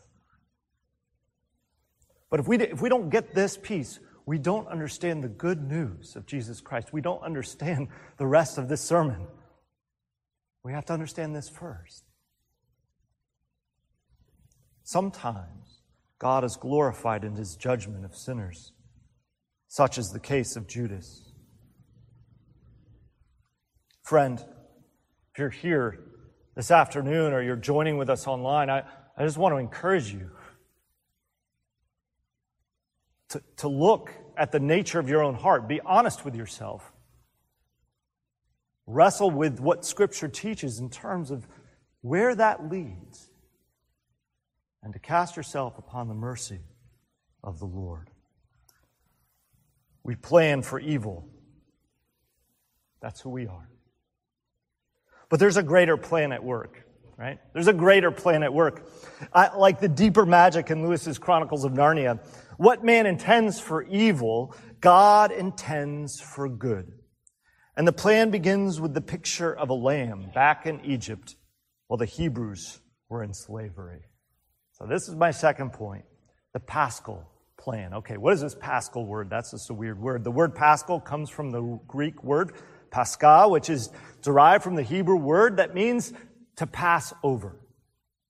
But 2.30 2.42
if 2.42 2.48
we, 2.48 2.60
if 2.60 2.82
we 2.82 2.90
don't 2.90 3.10
get 3.10 3.34
this 3.34 3.58
piece, 3.58 4.00
we 4.26 4.38
don't 4.38 4.68
understand 4.68 5.24
the 5.24 5.30
good 5.30 5.64
news 5.64 6.16
of 6.16 6.26
Jesus 6.26 6.60
Christ. 6.60 6.92
We 6.92 7.00
don't 7.00 7.24
understand 7.24 7.88
the 8.18 8.28
rest 8.28 8.58
of 8.58 8.68
this 8.68 8.82
sermon. 8.82 9.28
We 10.64 10.74
have 10.74 10.86
to 10.86 10.94
understand 10.94 11.36
this 11.36 11.48
first. 11.48 12.04
Sometimes 14.84 15.82
God 16.20 16.44
is 16.44 16.58
glorified 16.58 17.24
in 17.24 17.36
his 17.36 17.56
judgment 17.56 18.04
of 18.04 18.16
sinners, 18.16 18.74
such 19.68 19.98
as 19.98 20.12
the 20.12 20.20
case 20.20 20.56
of 20.56 20.68
Judas. 20.68 21.32
Friend, 24.04 24.40
if 25.32 25.40
you're 25.40 25.50
here 25.50 26.00
this 26.56 26.72
afternoon 26.72 27.34
or 27.34 27.42
you're 27.42 27.56
joining 27.56 27.98
with 27.98 28.10
us 28.10 28.28
online, 28.28 28.70
I, 28.70 28.84
I 29.18 29.24
just 29.24 29.38
want 29.38 29.54
to 29.54 29.58
encourage 29.58 30.12
you 30.12 30.32
to, 33.30 33.42
to 33.58 33.68
look 33.68 34.12
at 34.38 34.52
the 34.52 34.60
nature 34.60 35.00
of 35.00 35.10
your 35.10 35.22
own 35.22 35.36
heart. 35.36 35.68
Be 35.68 35.82
honest 35.82 36.24
with 36.24 36.36
yourself. 36.36 36.94
Wrestle 38.88 39.32
with 39.32 39.60
what 39.60 39.86
Scripture 39.86 40.28
teaches 40.28 40.80
in 40.80 40.90
terms 40.90 41.32
of 41.32 41.48
where 42.02 42.36
that 42.36 42.70
leads, 42.70 43.32
and 44.84 44.94
to 44.94 45.00
cast 45.00 45.36
yourself 45.36 45.80
upon 45.80 46.08
the 46.08 46.14
mercy 46.14 46.60
of 47.44 47.58
the 47.58 47.66
Lord. 47.66 48.12
We 50.04 50.16
plan 50.16 50.62
for 50.62 50.80
evil. 50.80 51.28
That's 53.02 53.20
who 53.22 53.32
we 53.32 53.48
are. 53.48 53.68
But 55.30 55.40
there's 55.40 55.58
a 55.58 55.64
greater 55.64 55.98
plan 55.98 56.32
at 56.32 56.44
work, 56.44 56.84
right? 57.18 57.40
There's 57.54 57.68
a 57.68 57.74
greater 57.74 58.12
plan 58.12 58.44
at 58.44 58.54
work. 58.54 58.90
I, 59.34 59.56
like 59.56 59.80
the 59.80 59.88
deeper 59.88 60.26
magic 60.26 60.70
in 60.70 60.84
Lewis's 60.84 61.18
Chronicles 61.18 61.66
of 61.66 61.74
Narnia, 61.74 62.20
what 62.58 62.84
man 62.84 63.06
intends 63.06 63.60
for 63.60 63.84
evil, 63.84 64.56
God 64.80 65.32
intends 65.32 66.20
for 66.20 66.48
good. 66.48 66.92
And 67.78 67.88
the 67.88 67.94
plan 67.94 68.32
begins 68.32 68.80
with 68.80 68.94
the 68.94 69.02
picture 69.02 69.54
of 69.54 69.70
a 69.70 69.74
lamb 69.74 70.32
back 70.34 70.66
in 70.66 70.84
Egypt 70.86 71.36
while 71.88 71.98
the 71.98 72.06
Hebrews 72.06 72.80
were 73.10 73.24
in 73.24 73.34
slavery. 73.34 74.02
So 74.74 74.86
this 74.86 75.08
is 75.08 75.16
my 75.16 75.32
second 75.32 75.74
point. 75.74 76.06
The 76.54 76.60
Paschal 76.60 77.28
plan. 77.58 77.94
Okay, 77.96 78.18
what 78.18 78.34
is 78.34 78.42
this 78.42 78.56
Paschal 78.56 79.06
word? 79.06 79.30
That's 79.30 79.52
just 79.52 79.70
a 79.70 79.74
weird 79.74 80.00
word. 80.00 80.24
The 80.24 80.32
word 80.32 80.56
Paschal 80.56 81.00
comes 81.00 81.30
from 81.30 81.52
the 81.52 81.80
Greek 81.88 82.24
word 82.24 82.54
Pascha, 82.96 83.50
which 83.50 83.70
is 83.70 83.90
derived 84.22 84.64
from 84.64 84.76
the 84.76 84.82
Hebrew 84.82 85.18
word 85.18 85.58
that 85.58 85.76
means 85.76 86.14
to 86.56 86.66
pass 86.66 87.14
over, 87.24 87.60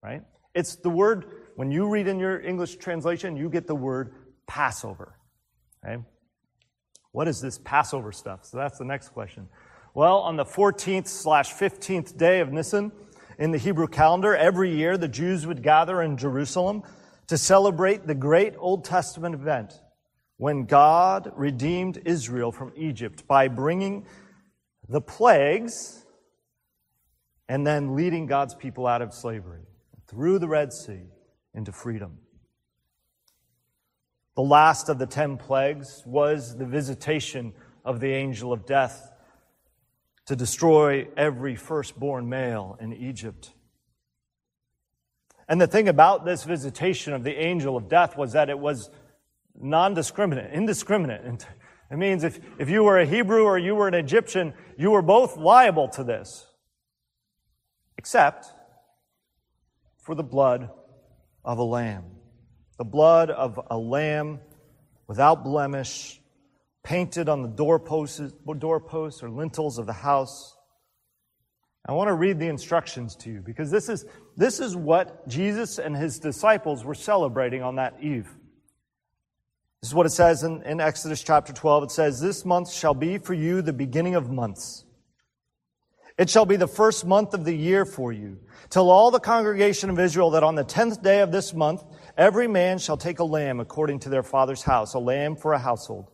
right? 0.01 0.23
It's 0.55 0.77
the 0.77 0.89
word, 0.89 1.25
when 1.55 1.69
you 1.69 1.87
read 1.87 2.07
in 2.07 2.17
your 2.17 2.41
English 2.41 2.77
translation, 2.77 3.37
you 3.37 3.47
get 3.47 3.67
the 3.67 3.75
word 3.75 4.15
Passover, 4.47 5.19
okay? 5.85 6.01
What 7.11 7.27
is 7.27 7.39
this 7.39 7.59
Passover 7.59 8.11
stuff? 8.11 8.43
So 8.45 8.57
that's 8.57 8.79
the 8.79 8.85
next 8.85 9.09
question. 9.09 9.47
Well, 9.93 10.17
on 10.17 10.35
the 10.35 10.45
14th 10.45 11.07
slash 11.07 11.53
15th 11.53 12.17
day 12.17 12.39
of 12.39 12.51
Nisan 12.51 12.91
in 13.37 13.51
the 13.51 13.59
Hebrew 13.59 13.87
calendar, 13.87 14.35
every 14.35 14.75
year 14.75 14.97
the 14.97 15.07
Jews 15.07 15.45
would 15.45 15.61
gather 15.61 16.01
in 16.01 16.17
Jerusalem 16.17 16.81
to 17.27 17.37
celebrate 17.37 18.07
the 18.07 18.15
great 18.15 18.55
Old 18.57 18.83
Testament 18.83 19.35
event 19.35 19.79
when 20.37 20.65
God 20.65 21.31
redeemed 21.35 22.01
Israel 22.03 22.51
from 22.51 22.73
Egypt 22.75 23.27
by 23.27 23.47
bringing 23.47 24.07
the 24.87 25.01
plagues 25.01 26.05
and 27.47 27.65
then 27.65 27.95
leading 27.95 28.25
God's 28.25 28.55
people 28.55 28.87
out 28.87 29.01
of 29.01 29.13
slavery 29.13 29.63
through 30.07 30.39
the 30.39 30.47
Red 30.47 30.73
Sea 30.73 31.03
into 31.53 31.71
freedom. 31.71 32.19
The 34.35 34.41
last 34.41 34.89
of 34.89 34.99
the 34.99 35.05
ten 35.05 35.37
plagues 35.37 36.03
was 36.05 36.57
the 36.57 36.65
visitation 36.65 37.53
of 37.83 37.99
the 37.99 38.11
angel 38.11 38.51
of 38.51 38.65
death 38.65 39.11
to 40.25 40.35
destroy 40.35 41.07
every 41.15 41.55
firstborn 41.55 42.27
male 42.27 42.77
in 42.81 42.93
Egypt. 42.93 43.53
And 45.47 45.61
the 45.61 45.67
thing 45.67 45.87
about 45.87 46.25
this 46.25 46.43
visitation 46.43 47.13
of 47.13 47.23
the 47.23 47.39
angel 47.39 47.77
of 47.77 47.87
death 47.87 48.17
was 48.17 48.33
that 48.33 48.49
it 48.49 48.57
was 48.57 48.89
non 49.59 49.93
discriminate, 49.93 50.51
indiscriminate. 50.51 51.45
It 51.91 51.97
means 51.97 52.23
if, 52.23 52.39
if 52.59 52.69
you 52.69 52.83
were 52.83 52.99
a 52.99 53.05
Hebrew 53.05 53.43
or 53.43 53.57
you 53.57 53.75
were 53.75 53.87
an 53.87 53.93
Egyptian, 53.93 54.53
you 54.77 54.91
were 54.91 55.01
both 55.01 55.37
liable 55.37 55.87
to 55.89 56.03
this, 56.03 56.47
except 57.97 58.47
for 59.99 60.15
the 60.15 60.23
blood 60.23 60.69
of 61.43 61.57
a 61.59 61.63
lamb. 61.63 62.05
The 62.77 62.85
blood 62.85 63.29
of 63.29 63.59
a 63.69 63.77
lamb 63.77 64.39
without 65.07 65.43
blemish, 65.43 66.19
painted 66.83 67.29
on 67.29 67.41
the 67.41 67.47
doorposts, 67.47 68.33
doorposts 68.59 69.23
or 69.23 69.29
lintels 69.29 69.77
of 69.77 69.85
the 69.85 69.93
house. 69.93 70.55
I 71.87 71.93
want 71.93 72.07
to 72.07 72.13
read 72.13 72.39
the 72.39 72.47
instructions 72.47 73.15
to 73.17 73.29
you 73.29 73.41
because 73.41 73.69
this 73.69 73.89
is, 73.89 74.05
this 74.35 74.59
is 74.59 74.75
what 74.75 75.27
Jesus 75.27 75.77
and 75.77 75.95
his 75.95 76.19
disciples 76.19 76.83
were 76.83 76.95
celebrating 76.95 77.61
on 77.61 77.75
that 77.75 77.95
eve. 78.01 78.27
This 79.85 79.91
is 79.91 79.95
what 79.95 80.07
it 80.07 80.13
says 80.13 80.41
in, 80.41 80.63
in 80.63 80.81
Exodus 80.81 81.21
chapter 81.21 81.53
12. 81.53 81.83
It 81.83 81.91
says, 81.91 82.19
This 82.19 82.43
month 82.43 82.73
shall 82.73 82.95
be 82.95 83.19
for 83.19 83.35
you 83.35 83.61
the 83.61 83.71
beginning 83.71 84.15
of 84.15 84.31
months. 84.31 84.83
It 86.17 86.27
shall 86.27 86.47
be 86.47 86.55
the 86.55 86.67
first 86.67 87.05
month 87.05 87.35
of 87.35 87.45
the 87.45 87.53
year 87.53 87.85
for 87.85 88.11
you. 88.11 88.39
Tell 88.71 88.89
all 88.89 89.11
the 89.11 89.19
congregation 89.19 89.91
of 89.91 89.99
Israel 89.99 90.31
that 90.31 90.41
on 90.41 90.55
the 90.55 90.63
tenth 90.63 91.03
day 91.03 91.19
of 91.19 91.31
this 91.31 91.53
month, 91.53 91.83
every 92.17 92.47
man 92.47 92.79
shall 92.79 92.97
take 92.97 93.19
a 93.19 93.23
lamb 93.23 93.59
according 93.59 93.99
to 93.99 94.09
their 94.09 94.23
father's 94.23 94.63
house, 94.63 94.95
a 94.95 94.99
lamb 94.99 95.35
for 95.35 95.53
a 95.53 95.59
household. 95.59 96.09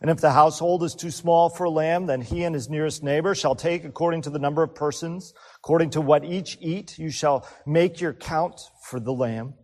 And 0.00 0.10
if 0.10 0.20
the 0.20 0.32
household 0.32 0.82
is 0.82 0.96
too 0.96 1.12
small 1.12 1.50
for 1.50 1.62
a 1.62 1.70
lamb, 1.70 2.06
then 2.06 2.20
he 2.20 2.42
and 2.42 2.52
his 2.52 2.68
nearest 2.68 3.04
neighbor 3.04 3.32
shall 3.36 3.54
take 3.54 3.84
according 3.84 4.22
to 4.22 4.30
the 4.30 4.40
number 4.40 4.64
of 4.64 4.74
persons, 4.74 5.34
according 5.58 5.90
to 5.90 6.00
what 6.00 6.24
each 6.24 6.58
eat, 6.60 6.98
you 6.98 7.12
shall 7.12 7.48
make 7.64 8.00
your 8.00 8.12
count 8.12 8.60
for 8.82 8.98
the 8.98 9.12
lamb. 9.12 9.54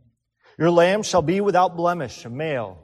Your 0.56 0.70
lamb 0.70 1.02
shall 1.02 1.22
be 1.22 1.40
without 1.40 1.76
blemish, 1.76 2.24
a 2.24 2.30
male 2.30 2.83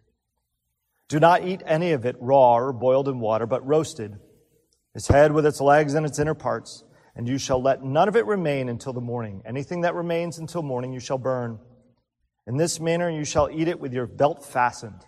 Do 1.11 1.19
not 1.19 1.45
eat 1.45 1.61
any 1.65 1.91
of 1.91 2.05
it 2.05 2.15
raw 2.21 2.55
or 2.55 2.71
boiled 2.71 3.09
in 3.09 3.19
water, 3.19 3.45
but 3.45 3.67
roasted, 3.67 4.17
its 4.95 5.09
head 5.09 5.33
with 5.33 5.45
its 5.45 5.59
legs 5.59 5.93
and 5.93 6.05
its 6.05 6.19
inner 6.19 6.33
parts, 6.33 6.85
and 7.17 7.27
you 7.27 7.37
shall 7.37 7.61
let 7.61 7.83
none 7.83 8.07
of 8.07 8.15
it 8.15 8.25
remain 8.25 8.69
until 8.69 8.93
the 8.93 9.01
morning. 9.01 9.41
Anything 9.45 9.81
that 9.81 9.93
remains 9.93 10.37
until 10.37 10.63
morning 10.63 10.93
you 10.93 11.01
shall 11.01 11.17
burn. 11.17 11.59
In 12.47 12.55
this 12.55 12.79
manner 12.79 13.09
you 13.09 13.25
shall 13.25 13.49
eat 13.51 13.67
it 13.67 13.77
with 13.77 13.93
your 13.93 14.07
belt 14.07 14.45
fastened, 14.45 15.05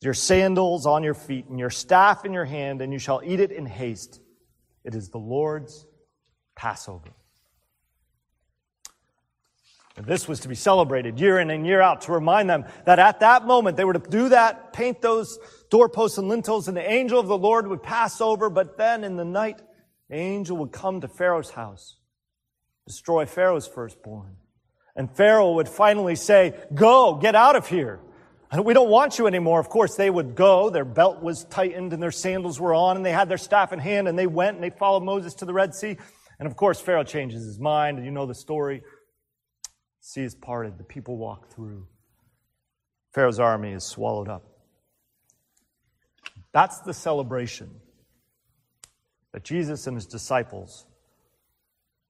your 0.00 0.14
sandals 0.14 0.86
on 0.86 1.02
your 1.02 1.12
feet, 1.12 1.44
and 1.48 1.58
your 1.58 1.68
staff 1.68 2.24
in 2.24 2.32
your 2.32 2.46
hand, 2.46 2.80
and 2.80 2.90
you 2.90 2.98
shall 2.98 3.20
eat 3.22 3.38
it 3.38 3.52
in 3.52 3.66
haste. 3.66 4.22
It 4.84 4.94
is 4.94 5.10
the 5.10 5.18
Lord's 5.18 5.86
Passover. 6.56 7.10
This 9.96 10.26
was 10.26 10.40
to 10.40 10.48
be 10.48 10.54
celebrated 10.54 11.20
year 11.20 11.38
in 11.38 11.50
and 11.50 11.66
year 11.66 11.80
out 11.80 12.02
to 12.02 12.12
remind 12.12 12.48
them 12.48 12.64
that 12.86 12.98
at 12.98 13.20
that 13.20 13.46
moment 13.46 13.76
they 13.76 13.84
were 13.84 13.92
to 13.92 13.98
do 13.98 14.30
that, 14.30 14.72
paint 14.72 15.02
those 15.02 15.38
doorposts 15.70 16.16
and 16.16 16.28
lintels, 16.28 16.66
and 16.66 16.76
the 16.76 16.90
angel 16.90 17.20
of 17.20 17.26
the 17.26 17.36
Lord 17.36 17.66
would 17.66 17.82
pass 17.82 18.20
over. 18.20 18.48
But 18.48 18.78
then 18.78 19.04
in 19.04 19.16
the 19.16 19.24
night, 19.24 19.60
the 20.08 20.16
angel 20.16 20.56
would 20.58 20.72
come 20.72 21.02
to 21.02 21.08
Pharaoh's 21.08 21.50
house, 21.50 21.96
destroy 22.86 23.26
Pharaoh's 23.26 23.66
firstborn. 23.66 24.36
And 24.96 25.14
Pharaoh 25.14 25.52
would 25.54 25.68
finally 25.68 26.16
say, 26.16 26.54
Go, 26.74 27.14
get 27.14 27.34
out 27.34 27.56
of 27.56 27.66
here. 27.66 28.00
We 28.62 28.74
don't 28.74 28.90
want 28.90 29.18
you 29.18 29.26
anymore. 29.26 29.60
Of 29.60 29.70
course, 29.70 29.96
they 29.96 30.10
would 30.10 30.34
go. 30.34 30.68
Their 30.68 30.84
belt 30.84 31.22
was 31.22 31.44
tightened 31.44 31.94
and 31.94 32.02
their 32.02 32.10
sandals 32.10 32.60
were 32.60 32.74
on, 32.74 32.96
and 32.96 33.06
they 33.06 33.12
had 33.12 33.30
their 33.30 33.38
staff 33.38 33.72
in 33.72 33.78
hand, 33.78 34.08
and 34.08 34.18
they 34.18 34.26
went 34.26 34.56
and 34.56 34.64
they 34.64 34.70
followed 34.70 35.02
Moses 35.02 35.34
to 35.36 35.46
the 35.46 35.54
Red 35.54 35.74
Sea. 35.74 35.96
And 36.38 36.46
of 36.46 36.56
course, 36.56 36.78
Pharaoh 36.78 37.04
changes 37.04 37.44
his 37.44 37.58
mind, 37.58 37.96
and 37.96 38.04
you 38.04 38.12
know 38.12 38.26
the 38.26 38.34
story 38.34 38.82
sea 40.02 40.22
is 40.22 40.34
parted, 40.34 40.78
the 40.78 40.84
people 40.84 41.16
walk 41.16 41.48
through. 41.48 41.86
Pharaoh's 43.14 43.38
army 43.38 43.72
is 43.72 43.84
swallowed 43.84 44.28
up. 44.28 44.44
That's 46.52 46.80
the 46.80 46.92
celebration 46.92 47.70
that 49.32 49.44
Jesus 49.44 49.86
and 49.86 49.96
his 49.96 50.06
disciples 50.06 50.84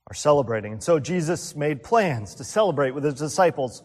are 0.09 0.15
celebrating. 0.15 0.73
And 0.73 0.83
so 0.83 0.99
Jesus 0.99 1.55
made 1.55 1.83
plans 1.83 2.35
to 2.37 2.45
celebrate 2.45 2.93
with 2.93 3.05
his 3.05 3.15
disciples. 3.15 3.85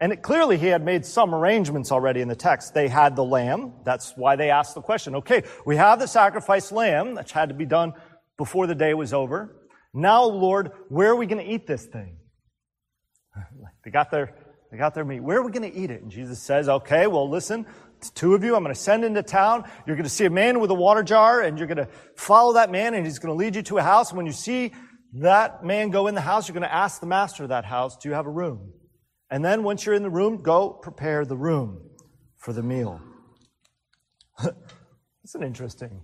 And 0.00 0.12
it, 0.12 0.22
clearly 0.22 0.58
he 0.58 0.66
had 0.66 0.84
made 0.84 1.06
some 1.06 1.32
arrangements 1.32 1.92
already 1.92 2.20
in 2.20 2.28
the 2.28 2.36
text. 2.36 2.74
They 2.74 2.88
had 2.88 3.14
the 3.14 3.24
lamb. 3.24 3.74
That's 3.84 4.12
why 4.16 4.36
they 4.36 4.50
asked 4.50 4.74
the 4.74 4.82
question. 4.82 5.14
Okay, 5.16 5.44
we 5.64 5.76
have 5.76 6.00
the 6.00 6.08
sacrificed 6.08 6.72
lamb 6.72 7.14
that 7.14 7.30
had 7.30 7.48
to 7.50 7.54
be 7.54 7.64
done 7.64 7.94
before 8.36 8.66
the 8.66 8.74
day 8.74 8.92
was 8.92 9.14
over. 9.14 9.56
Now, 9.94 10.24
Lord, 10.24 10.72
where 10.88 11.10
are 11.10 11.16
we 11.16 11.26
going 11.26 11.44
to 11.44 11.50
eat 11.50 11.66
this 11.66 11.86
thing? 11.86 12.16
They 13.84 13.90
got 13.90 14.10
their, 14.10 14.34
they 14.70 14.76
got 14.76 14.94
their 14.94 15.04
meat. 15.04 15.20
Where 15.20 15.38
are 15.38 15.42
we 15.42 15.52
going 15.52 15.70
to 15.70 15.76
eat 15.76 15.90
it? 15.90 16.02
And 16.02 16.10
Jesus 16.10 16.40
says, 16.40 16.68
okay, 16.68 17.06
well, 17.06 17.28
listen, 17.28 17.66
it's 17.98 18.10
two 18.10 18.34
of 18.34 18.44
you. 18.44 18.56
I'm 18.56 18.62
going 18.62 18.74
to 18.74 18.80
send 18.80 19.04
into 19.04 19.22
town. 19.22 19.64
You're 19.86 19.96
going 19.96 20.04
to 20.04 20.10
see 20.10 20.24
a 20.24 20.30
man 20.30 20.60
with 20.60 20.70
a 20.70 20.74
water 20.74 21.02
jar 21.02 21.40
and 21.40 21.58
you're 21.58 21.66
going 21.66 21.78
to 21.78 21.88
follow 22.16 22.54
that 22.54 22.70
man 22.70 22.94
and 22.94 23.04
he's 23.04 23.18
going 23.18 23.32
to 23.32 23.38
lead 23.38 23.56
you 23.56 23.62
to 23.62 23.78
a 23.78 23.82
house. 23.82 24.10
And 24.10 24.16
when 24.16 24.26
you 24.26 24.32
see 24.32 24.72
that 25.14 25.64
man 25.64 25.90
go 25.90 26.06
in 26.06 26.14
the 26.14 26.20
house, 26.20 26.48
you're 26.48 26.54
going 26.54 26.62
to 26.62 26.74
ask 26.74 27.00
the 27.00 27.06
master 27.06 27.42
of 27.42 27.48
that 27.50 27.64
house, 27.64 27.96
do 27.96 28.08
you 28.08 28.14
have 28.14 28.26
a 28.26 28.30
room? 28.30 28.72
And 29.30 29.44
then 29.44 29.62
once 29.62 29.86
you're 29.86 29.94
in 29.94 30.02
the 30.02 30.10
room, 30.10 30.42
go 30.42 30.70
prepare 30.70 31.24
the 31.24 31.36
room 31.36 31.90
for 32.36 32.52
the 32.52 32.62
meal. 32.62 33.00
It's 35.22 35.36
an 35.36 35.44
interesting 35.44 36.02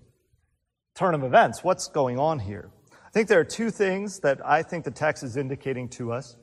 turn 0.94 1.14
of 1.14 1.24
events. 1.24 1.64
What's 1.64 1.88
going 1.88 2.16
on 2.16 2.38
here? 2.38 2.70
I 2.92 3.10
think 3.10 3.26
there 3.26 3.40
are 3.40 3.44
two 3.44 3.70
things 3.70 4.20
that 4.20 4.38
I 4.44 4.62
think 4.62 4.84
the 4.84 4.92
text 4.92 5.24
is 5.24 5.36
indicating 5.36 5.88
to 5.90 6.12
us. 6.12 6.36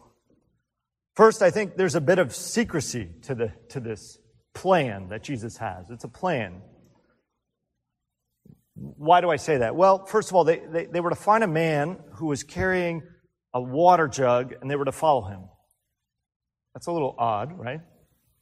First, 1.15 1.41
I 1.41 1.51
think 1.51 1.75
there's 1.75 1.95
a 1.95 2.01
bit 2.01 2.17
of 2.19 2.35
secrecy 2.35 3.09
to, 3.23 3.35
the, 3.35 3.53
to 3.69 3.79
this 3.79 4.17
plan 4.53 5.09
that 5.09 5.23
Jesus 5.23 5.57
has. 5.57 5.89
It's 5.89 6.03
a 6.03 6.09
plan. 6.09 6.61
Why 8.75 9.21
do 9.21 9.29
I 9.29 9.35
say 9.35 9.57
that? 9.57 9.75
Well, 9.75 10.05
first 10.05 10.29
of 10.29 10.35
all, 10.35 10.43
they, 10.43 10.59
they, 10.59 10.85
they 10.85 10.99
were 10.99 11.11
to 11.11 11.15
find 11.15 11.43
a 11.43 11.47
man 11.47 11.99
who 12.15 12.27
was 12.27 12.43
carrying 12.43 13.03
a 13.53 13.61
water 13.61 14.07
jug 14.07 14.55
and 14.59 14.69
they 14.69 14.75
were 14.75 14.85
to 14.85 14.91
follow 14.91 15.23
him. 15.23 15.41
That's 16.73 16.87
a 16.87 16.91
little 16.91 17.15
odd, 17.19 17.57
right? 17.59 17.81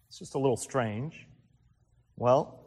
It's 0.08 0.20
just 0.20 0.36
a 0.36 0.40
little 0.40 0.56
strange. 0.56 1.28
Well, 2.16 2.58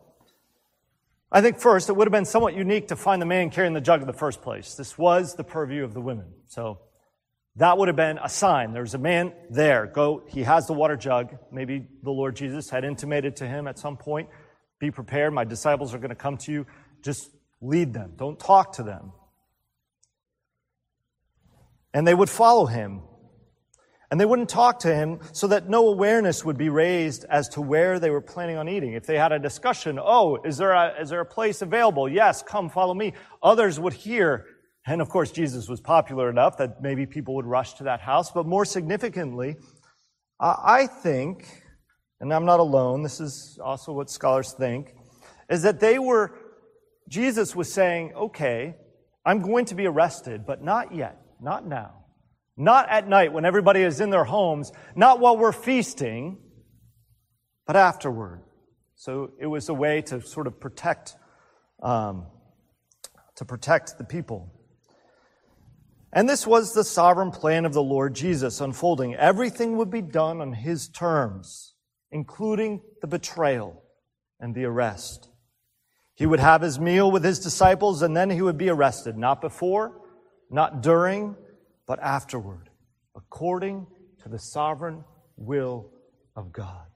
I 1.32 1.40
think 1.40 1.58
first, 1.58 1.88
it 1.88 1.96
would 1.96 2.06
have 2.06 2.12
been 2.12 2.26
somewhat 2.26 2.54
unique 2.54 2.88
to 2.88 2.96
find 2.96 3.20
the 3.22 3.26
man 3.26 3.48
carrying 3.48 3.72
the 3.72 3.80
jug 3.80 4.02
in 4.02 4.06
the 4.06 4.12
first 4.12 4.42
place. 4.42 4.74
This 4.74 4.98
was 4.98 5.34
the 5.34 5.44
purview 5.44 5.82
of 5.82 5.94
the 5.94 6.00
women. 6.00 6.26
So 6.46 6.80
that 7.56 7.78
would 7.78 7.88
have 7.88 7.96
been 7.96 8.18
a 8.22 8.28
sign. 8.28 8.72
There's 8.72 8.94
a 8.94 8.98
man 8.98 9.32
there. 9.48 9.86
Go, 9.86 10.24
he 10.28 10.42
has 10.42 10.66
the 10.66 10.72
water 10.72 10.96
jug. 10.96 11.36
Maybe 11.52 11.86
the 12.02 12.10
Lord 12.10 12.34
Jesus 12.34 12.68
had 12.68 12.84
intimated 12.84 13.36
to 13.36 13.46
him 13.46 13.68
at 13.68 13.78
some 13.78 13.96
point, 13.96 14.28
be 14.80 14.90
prepared. 14.90 15.32
My 15.32 15.44
disciples 15.44 15.94
are 15.94 15.98
going 15.98 16.10
to 16.10 16.16
come 16.16 16.36
to 16.38 16.52
you. 16.52 16.66
Just 17.02 17.30
lead 17.60 17.92
them. 17.92 18.14
Don't 18.16 18.38
talk 18.38 18.74
to 18.74 18.82
them. 18.82 19.12
And 21.92 22.06
they 22.06 22.14
would 22.14 22.28
follow 22.28 22.66
him. 22.66 23.02
And 24.10 24.20
they 24.20 24.26
wouldn't 24.26 24.48
talk 24.48 24.80
to 24.80 24.94
him 24.94 25.20
so 25.32 25.46
that 25.48 25.68
no 25.68 25.88
awareness 25.88 26.44
would 26.44 26.58
be 26.58 26.68
raised 26.68 27.24
as 27.30 27.48
to 27.50 27.60
where 27.60 27.98
they 27.98 28.10
were 28.10 28.20
planning 28.20 28.56
on 28.56 28.68
eating. 28.68 28.92
If 28.92 29.06
they 29.06 29.16
had 29.16 29.32
a 29.32 29.38
discussion, 29.38 29.98
oh, 30.02 30.38
is 30.44 30.56
there 30.56 30.72
a, 30.72 31.00
is 31.00 31.08
there 31.08 31.20
a 31.20 31.26
place 31.26 31.62
available? 31.62 32.08
Yes, 32.08 32.42
come 32.42 32.68
follow 32.68 32.94
me. 32.94 33.14
Others 33.42 33.78
would 33.78 33.92
hear. 33.92 34.46
And 34.86 35.00
of 35.00 35.08
course, 35.08 35.30
Jesus 35.30 35.68
was 35.68 35.80
popular 35.80 36.28
enough 36.28 36.58
that 36.58 36.82
maybe 36.82 37.06
people 37.06 37.34
would 37.36 37.46
rush 37.46 37.74
to 37.74 37.84
that 37.84 38.00
house. 38.00 38.30
But 38.30 38.46
more 38.46 38.64
significantly, 38.64 39.56
I 40.38 40.86
think, 40.86 41.48
and 42.20 42.32
I'm 42.32 42.44
not 42.44 42.60
alone, 42.60 43.02
this 43.02 43.20
is 43.20 43.58
also 43.62 43.92
what 43.92 44.10
scholars 44.10 44.52
think, 44.52 44.94
is 45.48 45.62
that 45.62 45.80
they 45.80 45.98
were, 45.98 46.38
Jesus 47.08 47.56
was 47.56 47.72
saying, 47.72 48.12
okay, 48.14 48.76
I'm 49.24 49.40
going 49.40 49.64
to 49.66 49.74
be 49.74 49.86
arrested, 49.86 50.44
but 50.46 50.62
not 50.62 50.94
yet, 50.94 51.18
not 51.40 51.66
now. 51.66 52.04
Not 52.56 52.88
at 52.90 53.08
night 53.08 53.32
when 53.32 53.44
everybody 53.44 53.80
is 53.80 54.00
in 54.00 54.10
their 54.10 54.24
homes, 54.24 54.70
not 54.94 55.18
while 55.18 55.36
we're 55.36 55.52
feasting, 55.52 56.38
but 57.66 57.74
afterward. 57.74 58.42
So 58.96 59.32
it 59.40 59.46
was 59.46 59.68
a 59.68 59.74
way 59.74 60.02
to 60.02 60.20
sort 60.20 60.46
of 60.46 60.60
protect, 60.60 61.16
um, 61.82 62.26
to 63.36 63.44
protect 63.44 63.98
the 63.98 64.04
people. 64.04 64.53
And 66.14 66.28
this 66.28 66.46
was 66.46 66.72
the 66.72 66.84
sovereign 66.84 67.32
plan 67.32 67.64
of 67.64 67.72
the 67.72 67.82
Lord 67.82 68.14
Jesus 68.14 68.60
unfolding. 68.60 69.16
Everything 69.16 69.76
would 69.78 69.90
be 69.90 70.00
done 70.00 70.40
on 70.40 70.52
his 70.52 70.88
terms, 70.88 71.74
including 72.12 72.82
the 73.00 73.08
betrayal 73.08 73.82
and 74.38 74.54
the 74.54 74.64
arrest. 74.64 75.28
He 76.14 76.24
would 76.24 76.38
have 76.38 76.62
his 76.62 76.78
meal 76.78 77.10
with 77.10 77.24
his 77.24 77.40
disciples 77.40 78.02
and 78.02 78.16
then 78.16 78.30
he 78.30 78.42
would 78.42 78.56
be 78.56 78.68
arrested, 78.68 79.18
not 79.18 79.40
before, 79.40 80.00
not 80.48 80.82
during, 80.82 81.34
but 81.84 81.98
afterward, 81.98 82.70
according 83.16 83.88
to 84.22 84.28
the 84.28 84.38
sovereign 84.38 85.02
will 85.36 85.90
of 86.36 86.52
God. 86.52 86.86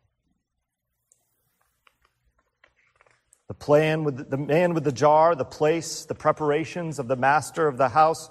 The 3.49 3.55
plan 3.55 4.05
with 4.05 4.31
the 4.31 4.37
man 4.37 4.75
with 4.75 4.85
the 4.85 4.93
jar, 4.93 5.35
the 5.35 5.45
place, 5.45 6.05
the 6.05 6.15
preparations 6.15 7.01
of 7.01 7.09
the 7.09 7.17
master 7.17 7.67
of 7.67 7.79
the 7.79 7.89
house, 7.89 8.31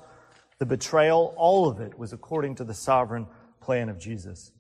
the 0.60 0.66
betrayal, 0.66 1.34
all 1.38 1.68
of 1.68 1.80
it 1.80 1.98
was 1.98 2.14
according 2.14 2.56
to 2.56 2.64
the 2.64 2.74
sovereign 2.74 3.28
plan 3.62 3.90
of 3.90 4.00
Jesus. 4.00 4.52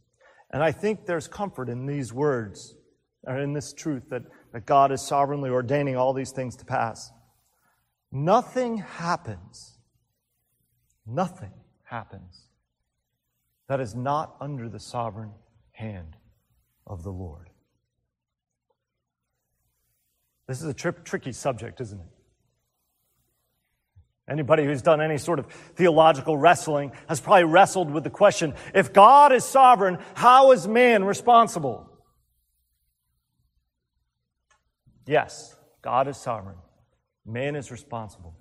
And 0.51 0.63
I 0.63 0.71
think 0.71 1.05
there's 1.05 1.27
comfort 1.27 1.69
in 1.69 1.85
these 1.85 2.13
words, 2.13 2.75
or 3.23 3.39
in 3.39 3.53
this 3.53 3.73
truth 3.73 4.09
that, 4.09 4.23
that 4.53 4.65
God 4.65 4.91
is 4.91 5.01
sovereignly 5.01 5.49
ordaining 5.49 5.97
all 5.97 6.13
these 6.13 6.31
things 6.31 6.55
to 6.57 6.65
pass. 6.65 7.11
Nothing 8.11 8.77
happens, 8.77 9.77
nothing 11.05 11.51
happens 11.83 12.47
that 13.67 13.81
is 13.81 13.95
not 13.95 14.35
under 14.39 14.69
the 14.69 14.79
sovereign 14.79 15.31
hand 15.71 16.15
of 16.85 17.03
the 17.03 17.11
Lord. 17.11 17.49
This 20.47 20.61
is 20.61 20.69
a 20.69 20.73
tri- 20.73 20.91
tricky 21.03 21.33
subject, 21.33 21.81
isn't 21.81 21.99
it? 21.99 22.07
Anybody 24.29 24.65
who's 24.65 24.81
done 24.81 24.99
any 24.99 25.17
sort 25.17 25.39
of 25.39 25.45
theological 25.75 26.37
wrestling 26.37 26.91
has 27.07 27.21
probably 27.21 27.45
wrestled 27.45 27.89
with 27.89 28.03
the 28.03 28.09
question 28.09 28.55
if 28.75 28.91
God 28.91 29.31
is 29.31 29.45
sovereign, 29.45 29.99
how 30.15 30.51
is 30.51 30.67
man 30.67 31.05
responsible? 31.05 31.89
Yes, 35.05 35.55
God 35.81 36.09
is 36.09 36.17
sovereign. 36.17 36.57
Man 37.25 37.55
is 37.55 37.71
responsible. 37.71 38.35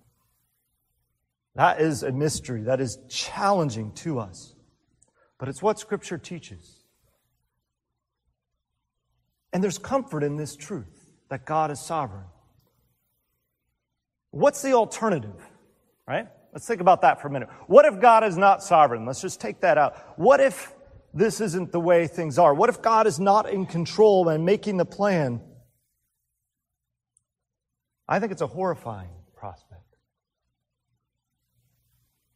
That 1.54 1.80
is 1.80 2.02
a 2.02 2.10
mystery 2.10 2.62
that 2.62 2.80
is 2.80 2.98
challenging 3.08 3.92
to 3.94 4.18
us. 4.18 4.54
But 5.38 5.48
it's 5.48 5.62
what 5.62 5.78
Scripture 5.78 6.18
teaches. 6.18 6.82
And 9.52 9.62
there's 9.62 9.78
comfort 9.78 10.22
in 10.24 10.36
this 10.36 10.56
truth 10.56 11.12
that 11.30 11.46
God 11.46 11.70
is 11.70 11.80
sovereign. 11.80 12.26
What's 14.32 14.60
the 14.60 14.72
alternative? 14.72 15.40
Right? 16.08 16.28
Let's 16.52 16.66
think 16.66 16.80
about 16.80 17.02
that 17.02 17.20
for 17.20 17.28
a 17.28 17.30
minute. 17.30 17.48
What 17.66 17.84
if 17.84 18.00
God 18.00 18.24
is 18.24 18.38
not 18.38 18.62
sovereign? 18.62 19.04
Let's 19.04 19.20
just 19.20 19.40
take 19.40 19.60
that 19.60 19.76
out. 19.76 20.18
What 20.18 20.40
if 20.40 20.72
this 21.12 21.40
isn't 21.40 21.72
the 21.72 21.80
way 21.80 22.06
things 22.06 22.38
are? 22.38 22.54
What 22.54 22.68
if 22.68 22.80
God 22.80 23.06
is 23.06 23.18
not 23.18 23.50
in 23.50 23.66
control 23.66 24.28
and 24.28 24.44
making 24.44 24.76
the 24.76 24.84
plan? 24.84 25.40
I 28.08 28.20
think 28.20 28.32
it's 28.32 28.42
a 28.42 28.46
horrifying 28.46 29.10
prospect. 29.36 29.82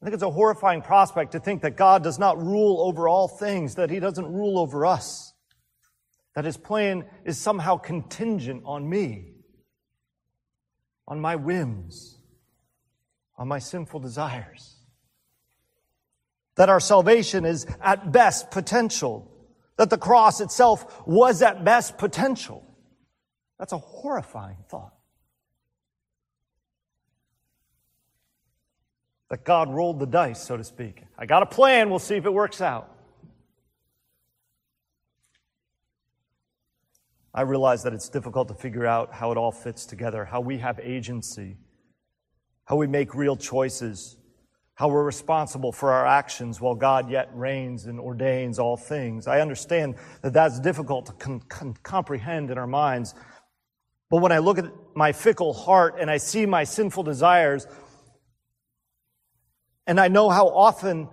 I 0.01 0.07
think 0.07 0.15
it's 0.15 0.23
a 0.23 0.31
horrifying 0.31 0.83
prospect 0.83 1.33
to 1.33 1.41
think 1.41 1.63
that 1.63 1.77
God 1.77 2.03
does 2.03 2.19
not 2.19 2.43
rule 2.43 2.81
over 2.81 3.07
all 3.07 3.29
things, 3.29 3.75
that 3.75 3.91
He 3.91 4.01
doesn't 4.01 4.27
rule 4.27 4.59
over 4.59 4.87
us, 4.87 5.35
that 6.35 6.45
His 6.45 6.57
plan 6.57 7.05
is 7.25 7.39
somehow 7.39 7.77
contingent 7.77 8.63
on 8.65 8.89
me, 8.89 9.35
on 11.07 11.21
my 11.21 11.37
whims, 11.37 12.20
on 13.41 13.49
my 13.49 13.59
sinful 13.59 13.99
desires. 13.99 14.77
That 16.55 16.69
our 16.69 16.79
salvation 16.79 17.45
is 17.45 17.67
at 17.81 18.13
best 18.13 18.53
potential, 18.53 19.29
that 19.77 19.91
the 19.91 19.99
cross 19.99 20.41
itself 20.41 21.05
was 21.09 21.43
at 21.43 21.65
best 21.65 21.99
potential. 21.99 22.63
That's 23.59 23.73
a 23.73 23.79
horrifying 23.79 24.59
thought. 24.69 24.95
that 29.31 29.45
God 29.45 29.73
rolled 29.73 30.01
the 30.01 30.07
dice, 30.07 30.43
so 30.43 30.57
to 30.57 30.65
speak. 30.65 31.05
I 31.17 31.25
got 31.25 31.43
a 31.43 31.47
plan, 31.47 31.89
we'll 31.89 32.01
see 32.01 32.17
if 32.17 32.27
it 32.27 32.35
works 32.35 32.61
out. 32.61 32.93
I 37.33 37.43
realize 37.43 37.85
that 37.85 37.95
it's 37.95 38.09
difficult 38.09 38.49
to 38.49 38.55
figure 38.55 38.85
out 38.85 39.15
how 39.15 39.31
it 39.31 39.39
all 39.39 39.53
fits 39.53 39.87
together, 39.87 40.25
how 40.25 40.41
we 40.41 40.59
have 40.59 40.81
agency, 40.81 41.57
how 42.71 42.77
we 42.77 42.87
make 42.87 43.17
real 43.17 43.35
choices, 43.35 44.17
how 44.75 44.87
we're 44.87 45.03
responsible 45.03 45.73
for 45.73 45.91
our 45.91 46.07
actions 46.07 46.61
while 46.61 46.77
God 46.77 47.11
yet 47.11 47.29
reigns 47.35 47.87
and 47.87 47.99
ordains 47.99 48.61
all 48.61 48.77
things. 48.77 49.27
I 49.27 49.41
understand 49.41 49.97
that 50.23 50.33
that's 50.33 50.61
difficult 50.61 51.07
to 51.07 51.13
con- 51.15 51.41
con- 51.49 51.75
comprehend 51.83 52.49
in 52.49 52.59
our 52.59 52.69
minds. 52.69 53.17
But 54.09 54.19
when 54.19 54.31
I 54.31 54.39
look 54.39 54.57
at 54.57 54.67
my 54.95 55.11
fickle 55.11 55.53
heart 55.53 55.97
and 55.99 56.09
I 56.09 56.19
see 56.19 56.47
my 56.47 56.63
sinful 56.63 57.03
desires, 57.03 57.67
and 59.89 59.99
I 59.99 60.07
know 60.07 60.31
how 60.31 60.47
often 60.47 61.09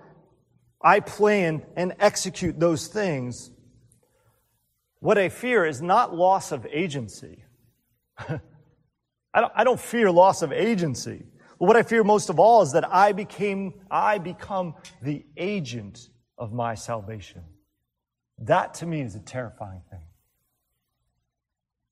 I 0.80 1.00
plan 1.00 1.66
and 1.76 1.96
execute 2.00 2.60
those 2.60 2.86
things. 2.86 3.50
What 5.00 5.18
I 5.18 5.30
fear 5.30 5.66
is 5.66 5.82
not 5.82 6.14
loss 6.14 6.52
of 6.52 6.68
agency. 6.68 7.44
I, 8.20 8.40
don't, 9.42 9.54
I 9.56 9.64
don't 9.64 9.80
fear 9.80 10.12
loss 10.12 10.44
of 10.44 10.52
agency. 10.52 11.26
But 11.60 11.66
what 11.66 11.76
I 11.76 11.84
fear 11.84 12.04
most 12.04 12.30
of 12.30 12.40
all 12.40 12.62
is 12.62 12.74
that 12.74 12.88
I 12.94 13.14
became, 13.14 13.74
I 13.90 14.20
become 14.20 14.76
the 15.02 15.26
agent 15.38 16.10
of 16.38 16.54
my 16.54 16.76
salvation. 16.76 17.44
That 18.40 18.76
to 18.76 18.86
me 18.86 19.02
is 19.02 19.16
a 19.16 19.20
terrifying 19.20 19.82
thing. 19.90 20.04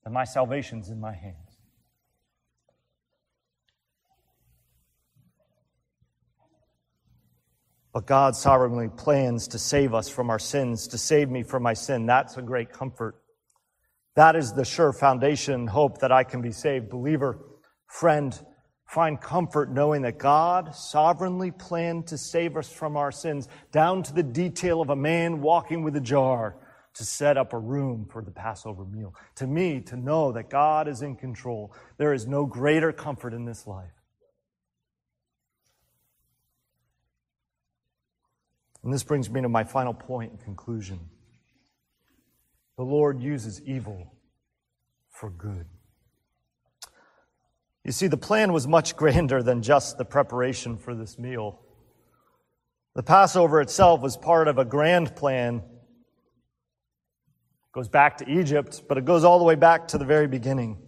That 0.04 0.10
my 0.12 0.24
salvation's 0.24 0.88
in 0.88 1.00
my 1.00 1.12
hands. 1.12 1.58
But 7.92 8.06
God 8.06 8.36
sovereignly 8.36 8.88
plans 8.94 9.48
to 9.48 9.58
save 9.58 9.94
us 9.94 10.08
from 10.08 10.28
our 10.28 10.38
sins, 10.38 10.86
to 10.88 10.98
save 10.98 11.30
me 11.30 11.42
from 11.42 11.62
my 11.62 11.72
sin. 11.72 12.06
That's 12.06 12.36
a 12.36 12.42
great 12.42 12.70
comfort. 12.70 13.16
That 14.14 14.36
is 14.36 14.52
the 14.52 14.64
sure 14.66 14.92
foundation 14.92 15.66
hope 15.66 15.98
that 16.00 16.12
I 16.12 16.22
can 16.22 16.42
be 16.42 16.52
saved. 16.52 16.90
Believer, 16.90 17.38
friend, 17.86 18.38
find 18.86 19.20
comfort 19.20 19.70
knowing 19.70 20.02
that 20.02 20.18
God 20.18 20.74
sovereignly 20.74 21.50
planned 21.50 22.06
to 22.08 22.18
save 22.18 22.56
us 22.56 22.70
from 22.70 22.96
our 22.96 23.10
sins, 23.10 23.48
down 23.72 24.02
to 24.04 24.12
the 24.12 24.22
detail 24.22 24.80
of 24.80 24.90
a 24.90 24.96
man 24.96 25.40
walking 25.40 25.82
with 25.82 25.96
a 25.96 26.00
jar 26.00 26.56
to 26.94 27.04
set 27.04 27.36
up 27.36 27.52
a 27.52 27.58
room 27.58 28.06
for 28.10 28.22
the 28.22 28.30
Passover 28.30 28.84
meal. 28.84 29.14
To 29.36 29.46
me, 29.46 29.80
to 29.82 29.96
know 29.96 30.32
that 30.32 30.48
God 30.48 30.88
is 30.88 31.02
in 31.02 31.16
control, 31.16 31.74
there 31.98 32.14
is 32.14 32.26
no 32.26 32.46
greater 32.46 32.92
comfort 32.92 33.34
in 33.34 33.44
this 33.44 33.66
life. 33.66 33.90
And 38.82 38.94
this 38.94 39.02
brings 39.02 39.28
me 39.28 39.42
to 39.42 39.48
my 39.48 39.64
final 39.64 39.92
point 39.92 40.30
and 40.30 40.40
conclusion. 40.40 41.00
The 42.78 42.84
Lord 42.84 43.20
uses 43.20 43.60
evil 43.62 44.14
for 45.10 45.28
good. 45.28 45.66
You 47.86 47.92
see, 47.92 48.08
the 48.08 48.16
plan 48.16 48.52
was 48.52 48.66
much 48.66 48.96
grander 48.96 49.44
than 49.44 49.62
just 49.62 49.96
the 49.96 50.04
preparation 50.04 50.76
for 50.76 50.92
this 50.92 51.20
meal. 51.20 51.60
The 52.96 53.04
Passover 53.04 53.60
itself 53.60 54.00
was 54.00 54.16
part 54.16 54.48
of 54.48 54.58
a 54.58 54.64
grand 54.64 55.14
plan. 55.14 55.58
It 55.58 55.62
goes 57.72 57.86
back 57.86 58.16
to 58.18 58.28
Egypt, 58.28 58.82
but 58.88 58.98
it 58.98 59.04
goes 59.04 59.22
all 59.22 59.38
the 59.38 59.44
way 59.44 59.54
back 59.54 59.86
to 59.88 59.98
the 59.98 60.04
very 60.04 60.26
beginning. 60.26 60.78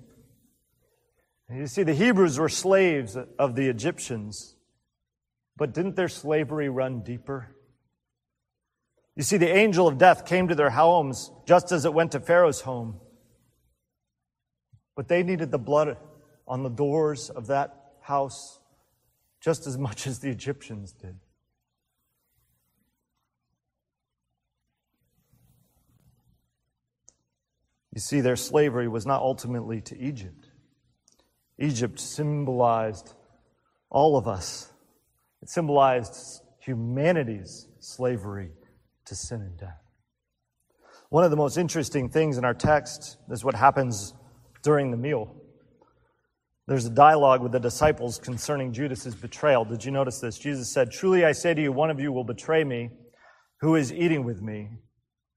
You 1.49 1.69
see, 1.69 1.85
the 1.85 1.95
Hebrews 1.95 2.37
were 2.37 2.49
slaves 2.49 3.17
of 3.39 3.55
the 3.55 3.69
Egyptians, 3.69 4.57
but 5.57 5.73
didn't 5.73 5.95
their 5.95 6.09
slavery 6.09 6.69
run 6.69 7.03
deeper? 7.05 7.55
You 9.15 9.23
see, 9.23 9.37
the 9.37 9.57
angel 9.57 9.87
of 9.87 9.99
death 9.99 10.27
came 10.27 10.49
to 10.49 10.57
their 10.57 10.71
homes 10.71 11.31
just 11.47 11.71
as 11.71 11.85
it 11.85 11.95
went 11.95 12.11
to 12.11 12.19
Pharaoh's 12.19 12.63
home. 12.63 12.99
But 14.97 15.07
they 15.07 15.23
needed 15.23 15.53
the 15.53 15.59
blood 15.59 15.97
on 16.49 16.63
the 16.63 16.71
doors 16.71 17.31
of 17.31 17.47
that 17.47 17.93
house 18.01 18.59
just 19.41 19.67
as 19.67 19.79
much 19.79 20.07
as 20.07 20.19
the 20.19 20.31
Egyptians 20.31 20.93
did. 20.93 21.21
You 27.95 28.01
see, 28.01 28.21
their 28.21 28.37
slavery 28.37 28.89
was 28.89 29.07
not 29.07 29.23
ultimately 29.23 29.81
to 29.83 29.99
Egypt. 29.99 30.51
Egypt 31.59 31.99
symbolized 31.99 33.15
all 33.91 34.17
of 34.17 34.29
us, 34.29 34.71
it 35.43 35.49
symbolized 35.49 36.43
humanity's 36.61 37.67
slavery 37.81 38.51
to 39.07 39.15
sin 39.15 39.41
and 39.41 39.57
death. 39.57 39.83
One 41.09 41.25
of 41.25 41.31
the 41.31 41.37
most 41.37 41.57
interesting 41.57 42.11
things 42.11 42.37
in 42.37 42.45
our 42.45 42.55
text 42.55 43.17
is 43.31 43.45
what 43.45 43.55
happens 43.55 44.13
during 44.63 44.91
the 44.91 44.97
meal. 44.97 45.35
There's 46.69 46.85
a 46.85 46.91
dialogue 46.91 47.41
with 47.41 47.53
the 47.53 47.59
disciples 47.59 48.19
concerning 48.19 48.75
Judas's 48.75 49.15
betrayal. 49.15 49.65
Did 49.65 49.87
you 49.87 49.91
notice 49.91 50.21
this? 50.21 50.37
Jesus 50.37 50.71
said, 50.71 50.91
Truly 50.91 51.25
I 51.25 51.33
say 51.33 51.55
to 51.55 51.63
you, 51.63 51.73
one 51.73 51.89
of 51.89 51.99
you 51.99 52.13
will 52.13 52.25
betray 52.25 52.63
me, 52.63 52.91
who 53.61 53.75
is 53.75 53.91
eating 53.91 54.23
with 54.23 54.43
me. 54.43 54.69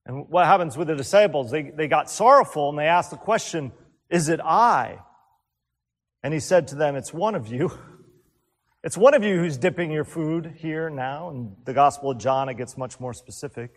And 0.06 0.28
what 0.28 0.46
happens 0.46 0.76
with 0.76 0.90
the 0.90 0.96
disciples? 0.96 1.50
They, 1.50 1.64
they 1.64 1.88
got 1.88 2.12
sorrowful 2.12 2.68
and 2.68 2.78
they 2.78 2.88
asked 2.88 3.12
the 3.12 3.18
question, 3.18 3.72
Is 4.10 4.28
it 4.28 4.42
I? 4.42 5.00
And 6.22 6.34
he 6.34 6.42
said 6.42 6.68
to 6.68 6.76
them, 6.76 6.98
It's 6.98 7.14
one 7.14 7.36
of 7.36 7.48
you. 7.48 7.72
It's 8.84 8.98
one 8.98 9.14
of 9.14 9.24
you 9.24 9.38
who's 9.38 9.58
dipping 9.60 9.92
your 9.92 10.04
food 10.04 10.56
here 10.58 10.90
now. 10.90 11.30
In 11.30 11.56
the 11.66 11.74
Gospel 11.74 12.10
of 12.10 12.18
John, 12.18 12.50
it 12.50 12.56
gets 12.56 12.76
much 12.76 13.00
more 13.00 13.14
specific. 13.14 13.74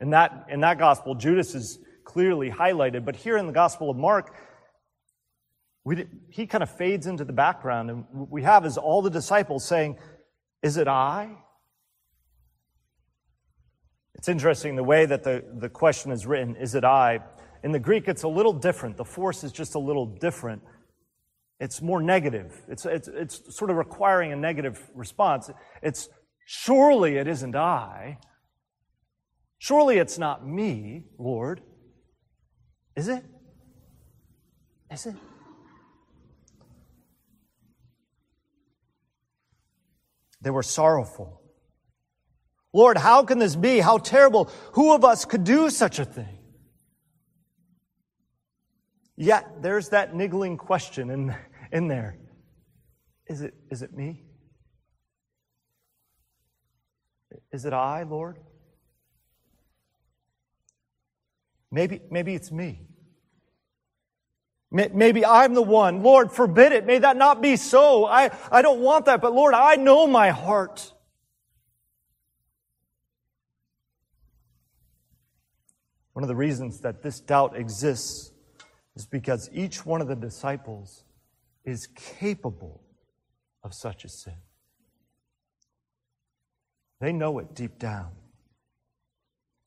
In 0.00 0.10
that, 0.10 0.46
in 0.48 0.60
that 0.60 0.78
Gospel, 0.78 1.16
Judas 1.16 1.56
is 1.56 1.80
clearly 2.04 2.48
highlighted, 2.48 3.04
but 3.04 3.16
here 3.16 3.36
in 3.36 3.48
the 3.48 3.52
Gospel 3.52 3.90
of 3.90 3.96
Mark, 3.96 4.36
we, 5.88 6.04
he 6.28 6.46
kind 6.46 6.62
of 6.62 6.68
fades 6.68 7.06
into 7.06 7.24
the 7.24 7.32
background, 7.32 7.88
and 7.90 8.04
what 8.12 8.30
we 8.30 8.42
have 8.42 8.66
is 8.66 8.76
all 8.76 9.00
the 9.00 9.08
disciples 9.08 9.64
saying, 9.64 9.96
Is 10.62 10.76
it 10.76 10.86
I? 10.86 11.30
It's 14.14 14.28
interesting 14.28 14.76
the 14.76 14.84
way 14.84 15.06
that 15.06 15.24
the, 15.24 15.42
the 15.58 15.70
question 15.70 16.12
is 16.12 16.26
written, 16.26 16.56
Is 16.56 16.74
it 16.74 16.84
I? 16.84 17.20
In 17.64 17.72
the 17.72 17.78
Greek, 17.78 18.06
it's 18.06 18.24
a 18.24 18.28
little 18.28 18.52
different. 18.52 18.98
The 18.98 19.04
force 19.04 19.42
is 19.42 19.50
just 19.50 19.76
a 19.76 19.78
little 19.78 20.04
different. 20.04 20.60
It's 21.58 21.80
more 21.80 22.02
negative. 22.02 22.54
It's, 22.68 22.84
it's, 22.84 23.08
it's 23.08 23.56
sort 23.56 23.70
of 23.70 23.78
requiring 23.78 24.30
a 24.30 24.36
negative 24.36 24.90
response. 24.94 25.50
It's 25.82 26.10
surely 26.44 27.16
it 27.16 27.26
isn't 27.26 27.56
I. 27.56 28.18
Surely 29.56 29.96
it's 29.96 30.18
not 30.18 30.46
me, 30.46 31.06
Lord. 31.18 31.62
Is 32.94 33.08
it? 33.08 33.24
Is 34.92 35.06
it? 35.06 35.14
They 40.40 40.50
were 40.50 40.62
sorrowful. 40.62 41.42
Lord, 42.72 42.96
how 42.98 43.24
can 43.24 43.38
this 43.38 43.56
be? 43.56 43.80
How 43.80 43.98
terrible. 43.98 44.50
Who 44.72 44.94
of 44.94 45.04
us 45.04 45.24
could 45.24 45.44
do 45.44 45.70
such 45.70 45.98
a 45.98 46.04
thing? 46.04 46.38
Yet 49.16 49.62
there's 49.62 49.88
that 49.88 50.14
niggling 50.14 50.56
question 50.56 51.10
in, 51.10 51.34
in 51.72 51.88
there. 51.88 52.18
Is 53.26 53.40
it, 53.40 53.54
is 53.70 53.82
it 53.82 53.92
me? 53.92 54.24
Is 57.52 57.64
it 57.64 57.72
I, 57.72 58.04
Lord? 58.04 58.38
Maybe, 61.70 62.00
maybe 62.10 62.34
it's 62.34 62.50
me. 62.50 62.87
Maybe 64.70 65.24
I'm 65.24 65.54
the 65.54 65.62
one. 65.62 66.02
Lord, 66.02 66.30
forbid 66.30 66.72
it. 66.72 66.84
May 66.84 66.98
that 66.98 67.16
not 67.16 67.40
be 67.40 67.56
so. 67.56 68.04
I, 68.04 68.30
I 68.52 68.60
don't 68.60 68.80
want 68.80 69.06
that, 69.06 69.22
but 69.22 69.32
Lord, 69.32 69.54
I 69.54 69.76
know 69.76 70.06
my 70.06 70.30
heart. 70.30 70.92
One 76.12 76.22
of 76.22 76.28
the 76.28 76.36
reasons 76.36 76.80
that 76.80 77.02
this 77.02 77.20
doubt 77.20 77.56
exists 77.56 78.32
is 78.94 79.06
because 79.06 79.48
each 79.54 79.86
one 79.86 80.02
of 80.02 80.08
the 80.08 80.16
disciples 80.16 81.04
is 81.64 81.86
capable 81.86 82.82
of 83.62 83.72
such 83.72 84.04
a 84.04 84.08
sin. 84.08 84.34
They 87.00 87.12
know 87.12 87.38
it 87.38 87.54
deep 87.54 87.78
down. 87.78 88.10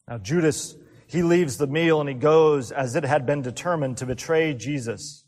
Now, 0.08 0.18
Judas, 0.18 0.76
he 1.12 1.24
leaves 1.24 1.58
the 1.58 1.68
meal 1.68 2.00
and 2.00 2.08
he 2.08 2.16
goes 2.16 2.72
as 2.72 2.96
it 2.96 3.04
had 3.04 3.26
been 3.26 3.42
determined 3.42 3.98
to 3.98 4.06
betray 4.06 4.54
Jesus. 4.54 5.26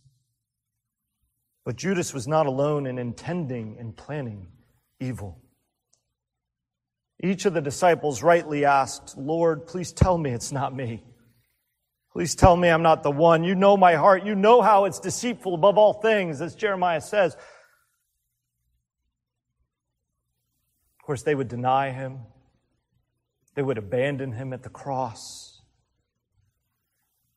But 1.65 1.76
Judas 1.76 2.13
was 2.13 2.26
not 2.26 2.46
alone 2.46 2.88
in 2.88 2.98
intending 2.98 3.76
and 3.78 3.96
planning 3.96 4.48
evil. 5.02 5.41
Each 7.22 7.46
of 7.46 7.54
the 7.54 7.60
disciples 7.60 8.24
rightly 8.24 8.64
asked, 8.64 9.18
Lord, 9.18 9.68
please 9.68 9.91
tell 9.91 10.18
me 10.18 10.32
it's 10.32 10.53
not 10.53 10.74
me. 10.74 11.03
Please 12.14 12.34
tell 12.34 12.55
me 12.55 12.70
I'm 12.70 12.82
not 12.82 13.03
the 13.03 13.12
one. 13.12 13.43
You 13.43 13.53
know 13.53 13.76
my 13.76 13.95
heart. 13.95 14.26
You 14.26 14.36
know 14.36 14.62
how 14.62 14.86
it's 14.86 15.01
deceitful 15.01 15.53
above 15.53 15.78
all 15.78 15.93
things, 15.93 16.39
as 16.39 16.55
Jeremiah 16.55 17.01
says. 17.01 17.34
Of 17.34 17.41
course, 21.05 21.24
they 21.24 21.36
would 21.36 21.49
deny 21.49 21.89
him. 21.89 22.20
They 23.55 23.62
would 23.62 23.78
abandon 23.78 24.32
him 24.32 24.53
at 24.53 24.64
the 24.64 24.70
cross. 24.70 25.53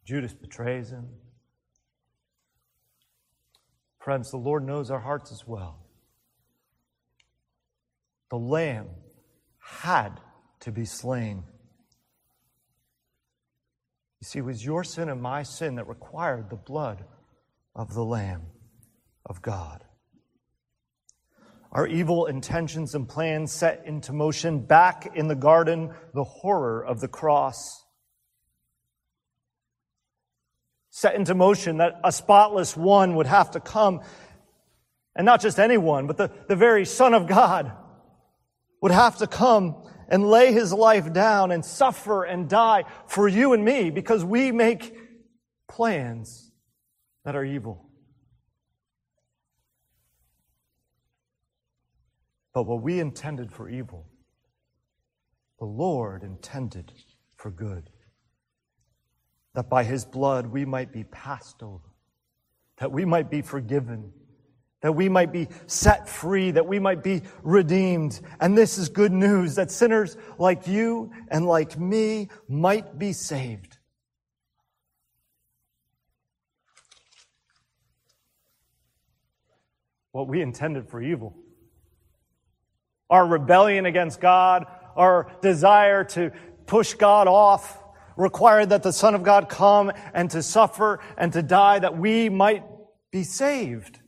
Judas 0.07 0.33
betrays 0.33 0.91
him. 0.91 1.09
Friends, 3.99 4.31
the 4.31 4.37
Lord 4.37 4.65
knows 4.65 4.89
our 4.89 5.01
hearts 5.01 5.33
as 5.33 5.45
well. 5.49 5.81
The 8.31 8.39
Lamb 8.39 8.87
had 9.59 10.21
to 10.61 10.71
be 10.71 10.85
slain. 10.85 11.43
You 14.21 14.27
see, 14.27 14.39
it 14.39 14.45
was 14.45 14.65
your 14.65 14.85
sin 14.85 15.09
and 15.09 15.21
my 15.21 15.43
sin 15.43 15.75
that 15.75 15.89
required 15.89 16.51
the 16.51 16.57
blood 16.57 17.05
of 17.75 17.93
the 17.93 18.05
Lamb 18.05 18.43
of 19.25 19.43
God. 19.43 19.83
Our 21.73 21.89
evil 21.89 22.27
intentions 22.27 22.95
and 22.95 23.09
plans 23.09 23.51
set 23.51 23.83
into 23.87 24.13
motion 24.13 24.61
back 24.61 25.17
in 25.17 25.27
the 25.27 25.35
garden 25.35 25.93
the 26.15 26.25
horror 26.25 26.85
of 26.85 27.01
the 27.01 27.09
cross. 27.09 27.86
Set 30.97 31.14
into 31.14 31.34
motion 31.34 31.76
that 31.76 32.01
a 32.03 32.11
spotless 32.11 32.74
one 32.74 33.16
would 33.16 33.26
have 33.26 33.51
to 33.51 33.61
come. 33.61 34.01
And 35.14 35.26
not 35.26 35.42
just 35.42 35.59
anyone, 35.59 36.07
but 36.07 36.16
the, 36.16 36.30
the 36.49 36.57
very 36.57 36.86
Son 36.86 37.12
of 37.12 37.26
God 37.26 37.70
would 38.80 38.92
have 38.92 39.18
to 39.18 39.26
come 39.26 39.76
and 40.09 40.26
lay 40.30 40.55
his 40.55 40.72
life 40.72 41.12
down 41.12 41.51
and 41.51 41.62
suffer 41.62 42.24
and 42.24 42.49
die 42.49 42.84
for 43.09 43.28
you 43.28 43.53
and 43.53 43.62
me 43.62 43.90
because 43.90 44.24
we 44.24 44.53
make 44.53 44.97
plans 45.68 46.51
that 47.26 47.36
are 47.36 47.44
evil. 47.44 47.90
But 52.55 52.62
what 52.62 52.80
we 52.80 53.01
intended 53.01 53.53
for 53.53 53.68
evil, 53.68 54.07
the 55.59 55.66
Lord 55.66 56.22
intended 56.22 56.90
for 57.36 57.51
good. 57.51 57.90
That 59.57 59.71
by 59.71 59.85
his 59.85 60.05
blood 60.05 60.49
we 60.49 60.67
might 60.67 60.93
be 60.93 61.05
passed 61.05 61.63
over, 61.63 61.89
that 62.77 62.93
we 62.93 63.07
might 63.07 63.31
be 63.31 63.41
forgiven, 63.41 64.13
that 64.83 64.93
we 64.93 65.09
might 65.09 65.33
be 65.33 65.49
set 65.67 66.07
free, 66.07 66.51
that 66.51 66.67
we 66.67 66.79
might 66.79 67.03
be 67.03 67.23
redeemed. 67.43 68.21
And 68.39 68.57
this 68.57 68.77
is 68.77 68.91
good 68.91 69.13
news 69.13 69.55
that 69.55 69.71
sinners 69.71 70.19
like 70.37 70.67
you 70.67 71.11
and 71.29 71.47
like 71.47 71.79
me 71.79 72.29
might 72.51 72.99
be 72.99 73.15
saved. 73.15 73.79
What 80.13 80.29
we 80.29 80.43
intended 80.43 80.91
for 80.91 81.01
evil 81.01 81.35
our 83.09 83.27
rebellion 83.27 83.87
against 83.87 84.21
God, 84.21 84.67
our 84.97 85.33
desire 85.41 86.05
to 86.05 86.33
push 86.67 86.93
God 86.93 87.27
off, 87.27 87.83
required 88.17 88.71
that 88.71 88.83
the 88.83 88.93
Son 88.93 89.14
of 89.14 89.23
God 89.23 89.49
come 89.49 89.93
and 90.14 90.31
to 90.31 90.43
suffer 90.43 91.01
and 91.17 91.33
to 91.33 91.43
die 91.43 91.79
that 91.79 91.97
we 91.97 92.29
might 92.29 92.64
be 93.11 93.23
saved. 93.23 94.01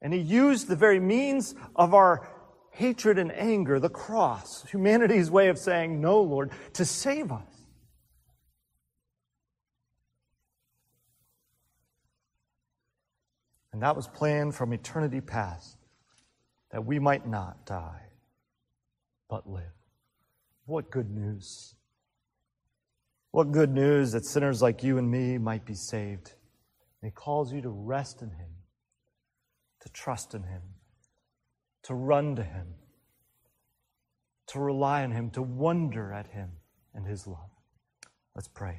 And 0.00 0.12
he 0.12 0.20
used 0.20 0.68
the 0.68 0.76
very 0.76 1.00
means 1.00 1.54
of 1.74 1.94
our 1.94 2.28
hatred 2.70 3.18
and 3.18 3.32
anger, 3.32 3.80
the 3.80 3.88
cross, 3.88 4.64
humanity's 4.70 5.30
way 5.30 5.48
of 5.48 5.58
saying, 5.58 6.00
No, 6.00 6.20
Lord, 6.20 6.52
to 6.74 6.84
save 6.84 7.32
us. 7.32 7.42
And 13.72 13.82
that 13.82 13.96
was 13.96 14.08
planned 14.08 14.54
from 14.54 14.72
eternity 14.72 15.20
past 15.20 15.76
that 16.70 16.84
we 16.84 16.98
might 16.98 17.26
not 17.26 17.64
die, 17.64 18.02
but 19.28 19.48
live. 19.48 19.62
What 20.66 20.90
good 20.90 21.10
news! 21.10 21.74
What 23.38 23.52
good 23.52 23.72
news 23.72 24.10
that 24.10 24.24
sinners 24.24 24.60
like 24.62 24.82
you 24.82 24.98
and 24.98 25.08
me 25.08 25.38
might 25.38 25.64
be 25.64 25.74
saved. 25.74 26.32
And 27.00 27.08
he 27.08 27.10
calls 27.12 27.52
you 27.52 27.62
to 27.62 27.68
rest 27.68 28.20
in 28.20 28.30
him, 28.30 28.48
to 29.78 29.88
trust 29.90 30.34
in 30.34 30.42
him, 30.42 30.60
to 31.84 31.94
run 31.94 32.34
to 32.34 32.42
him, 32.42 32.66
to 34.48 34.58
rely 34.58 35.04
on 35.04 35.12
him, 35.12 35.30
to 35.30 35.42
wonder 35.42 36.12
at 36.12 36.26
him 36.26 36.50
and 36.92 37.06
his 37.06 37.28
love. 37.28 37.50
Let's 38.34 38.48
pray. 38.48 38.76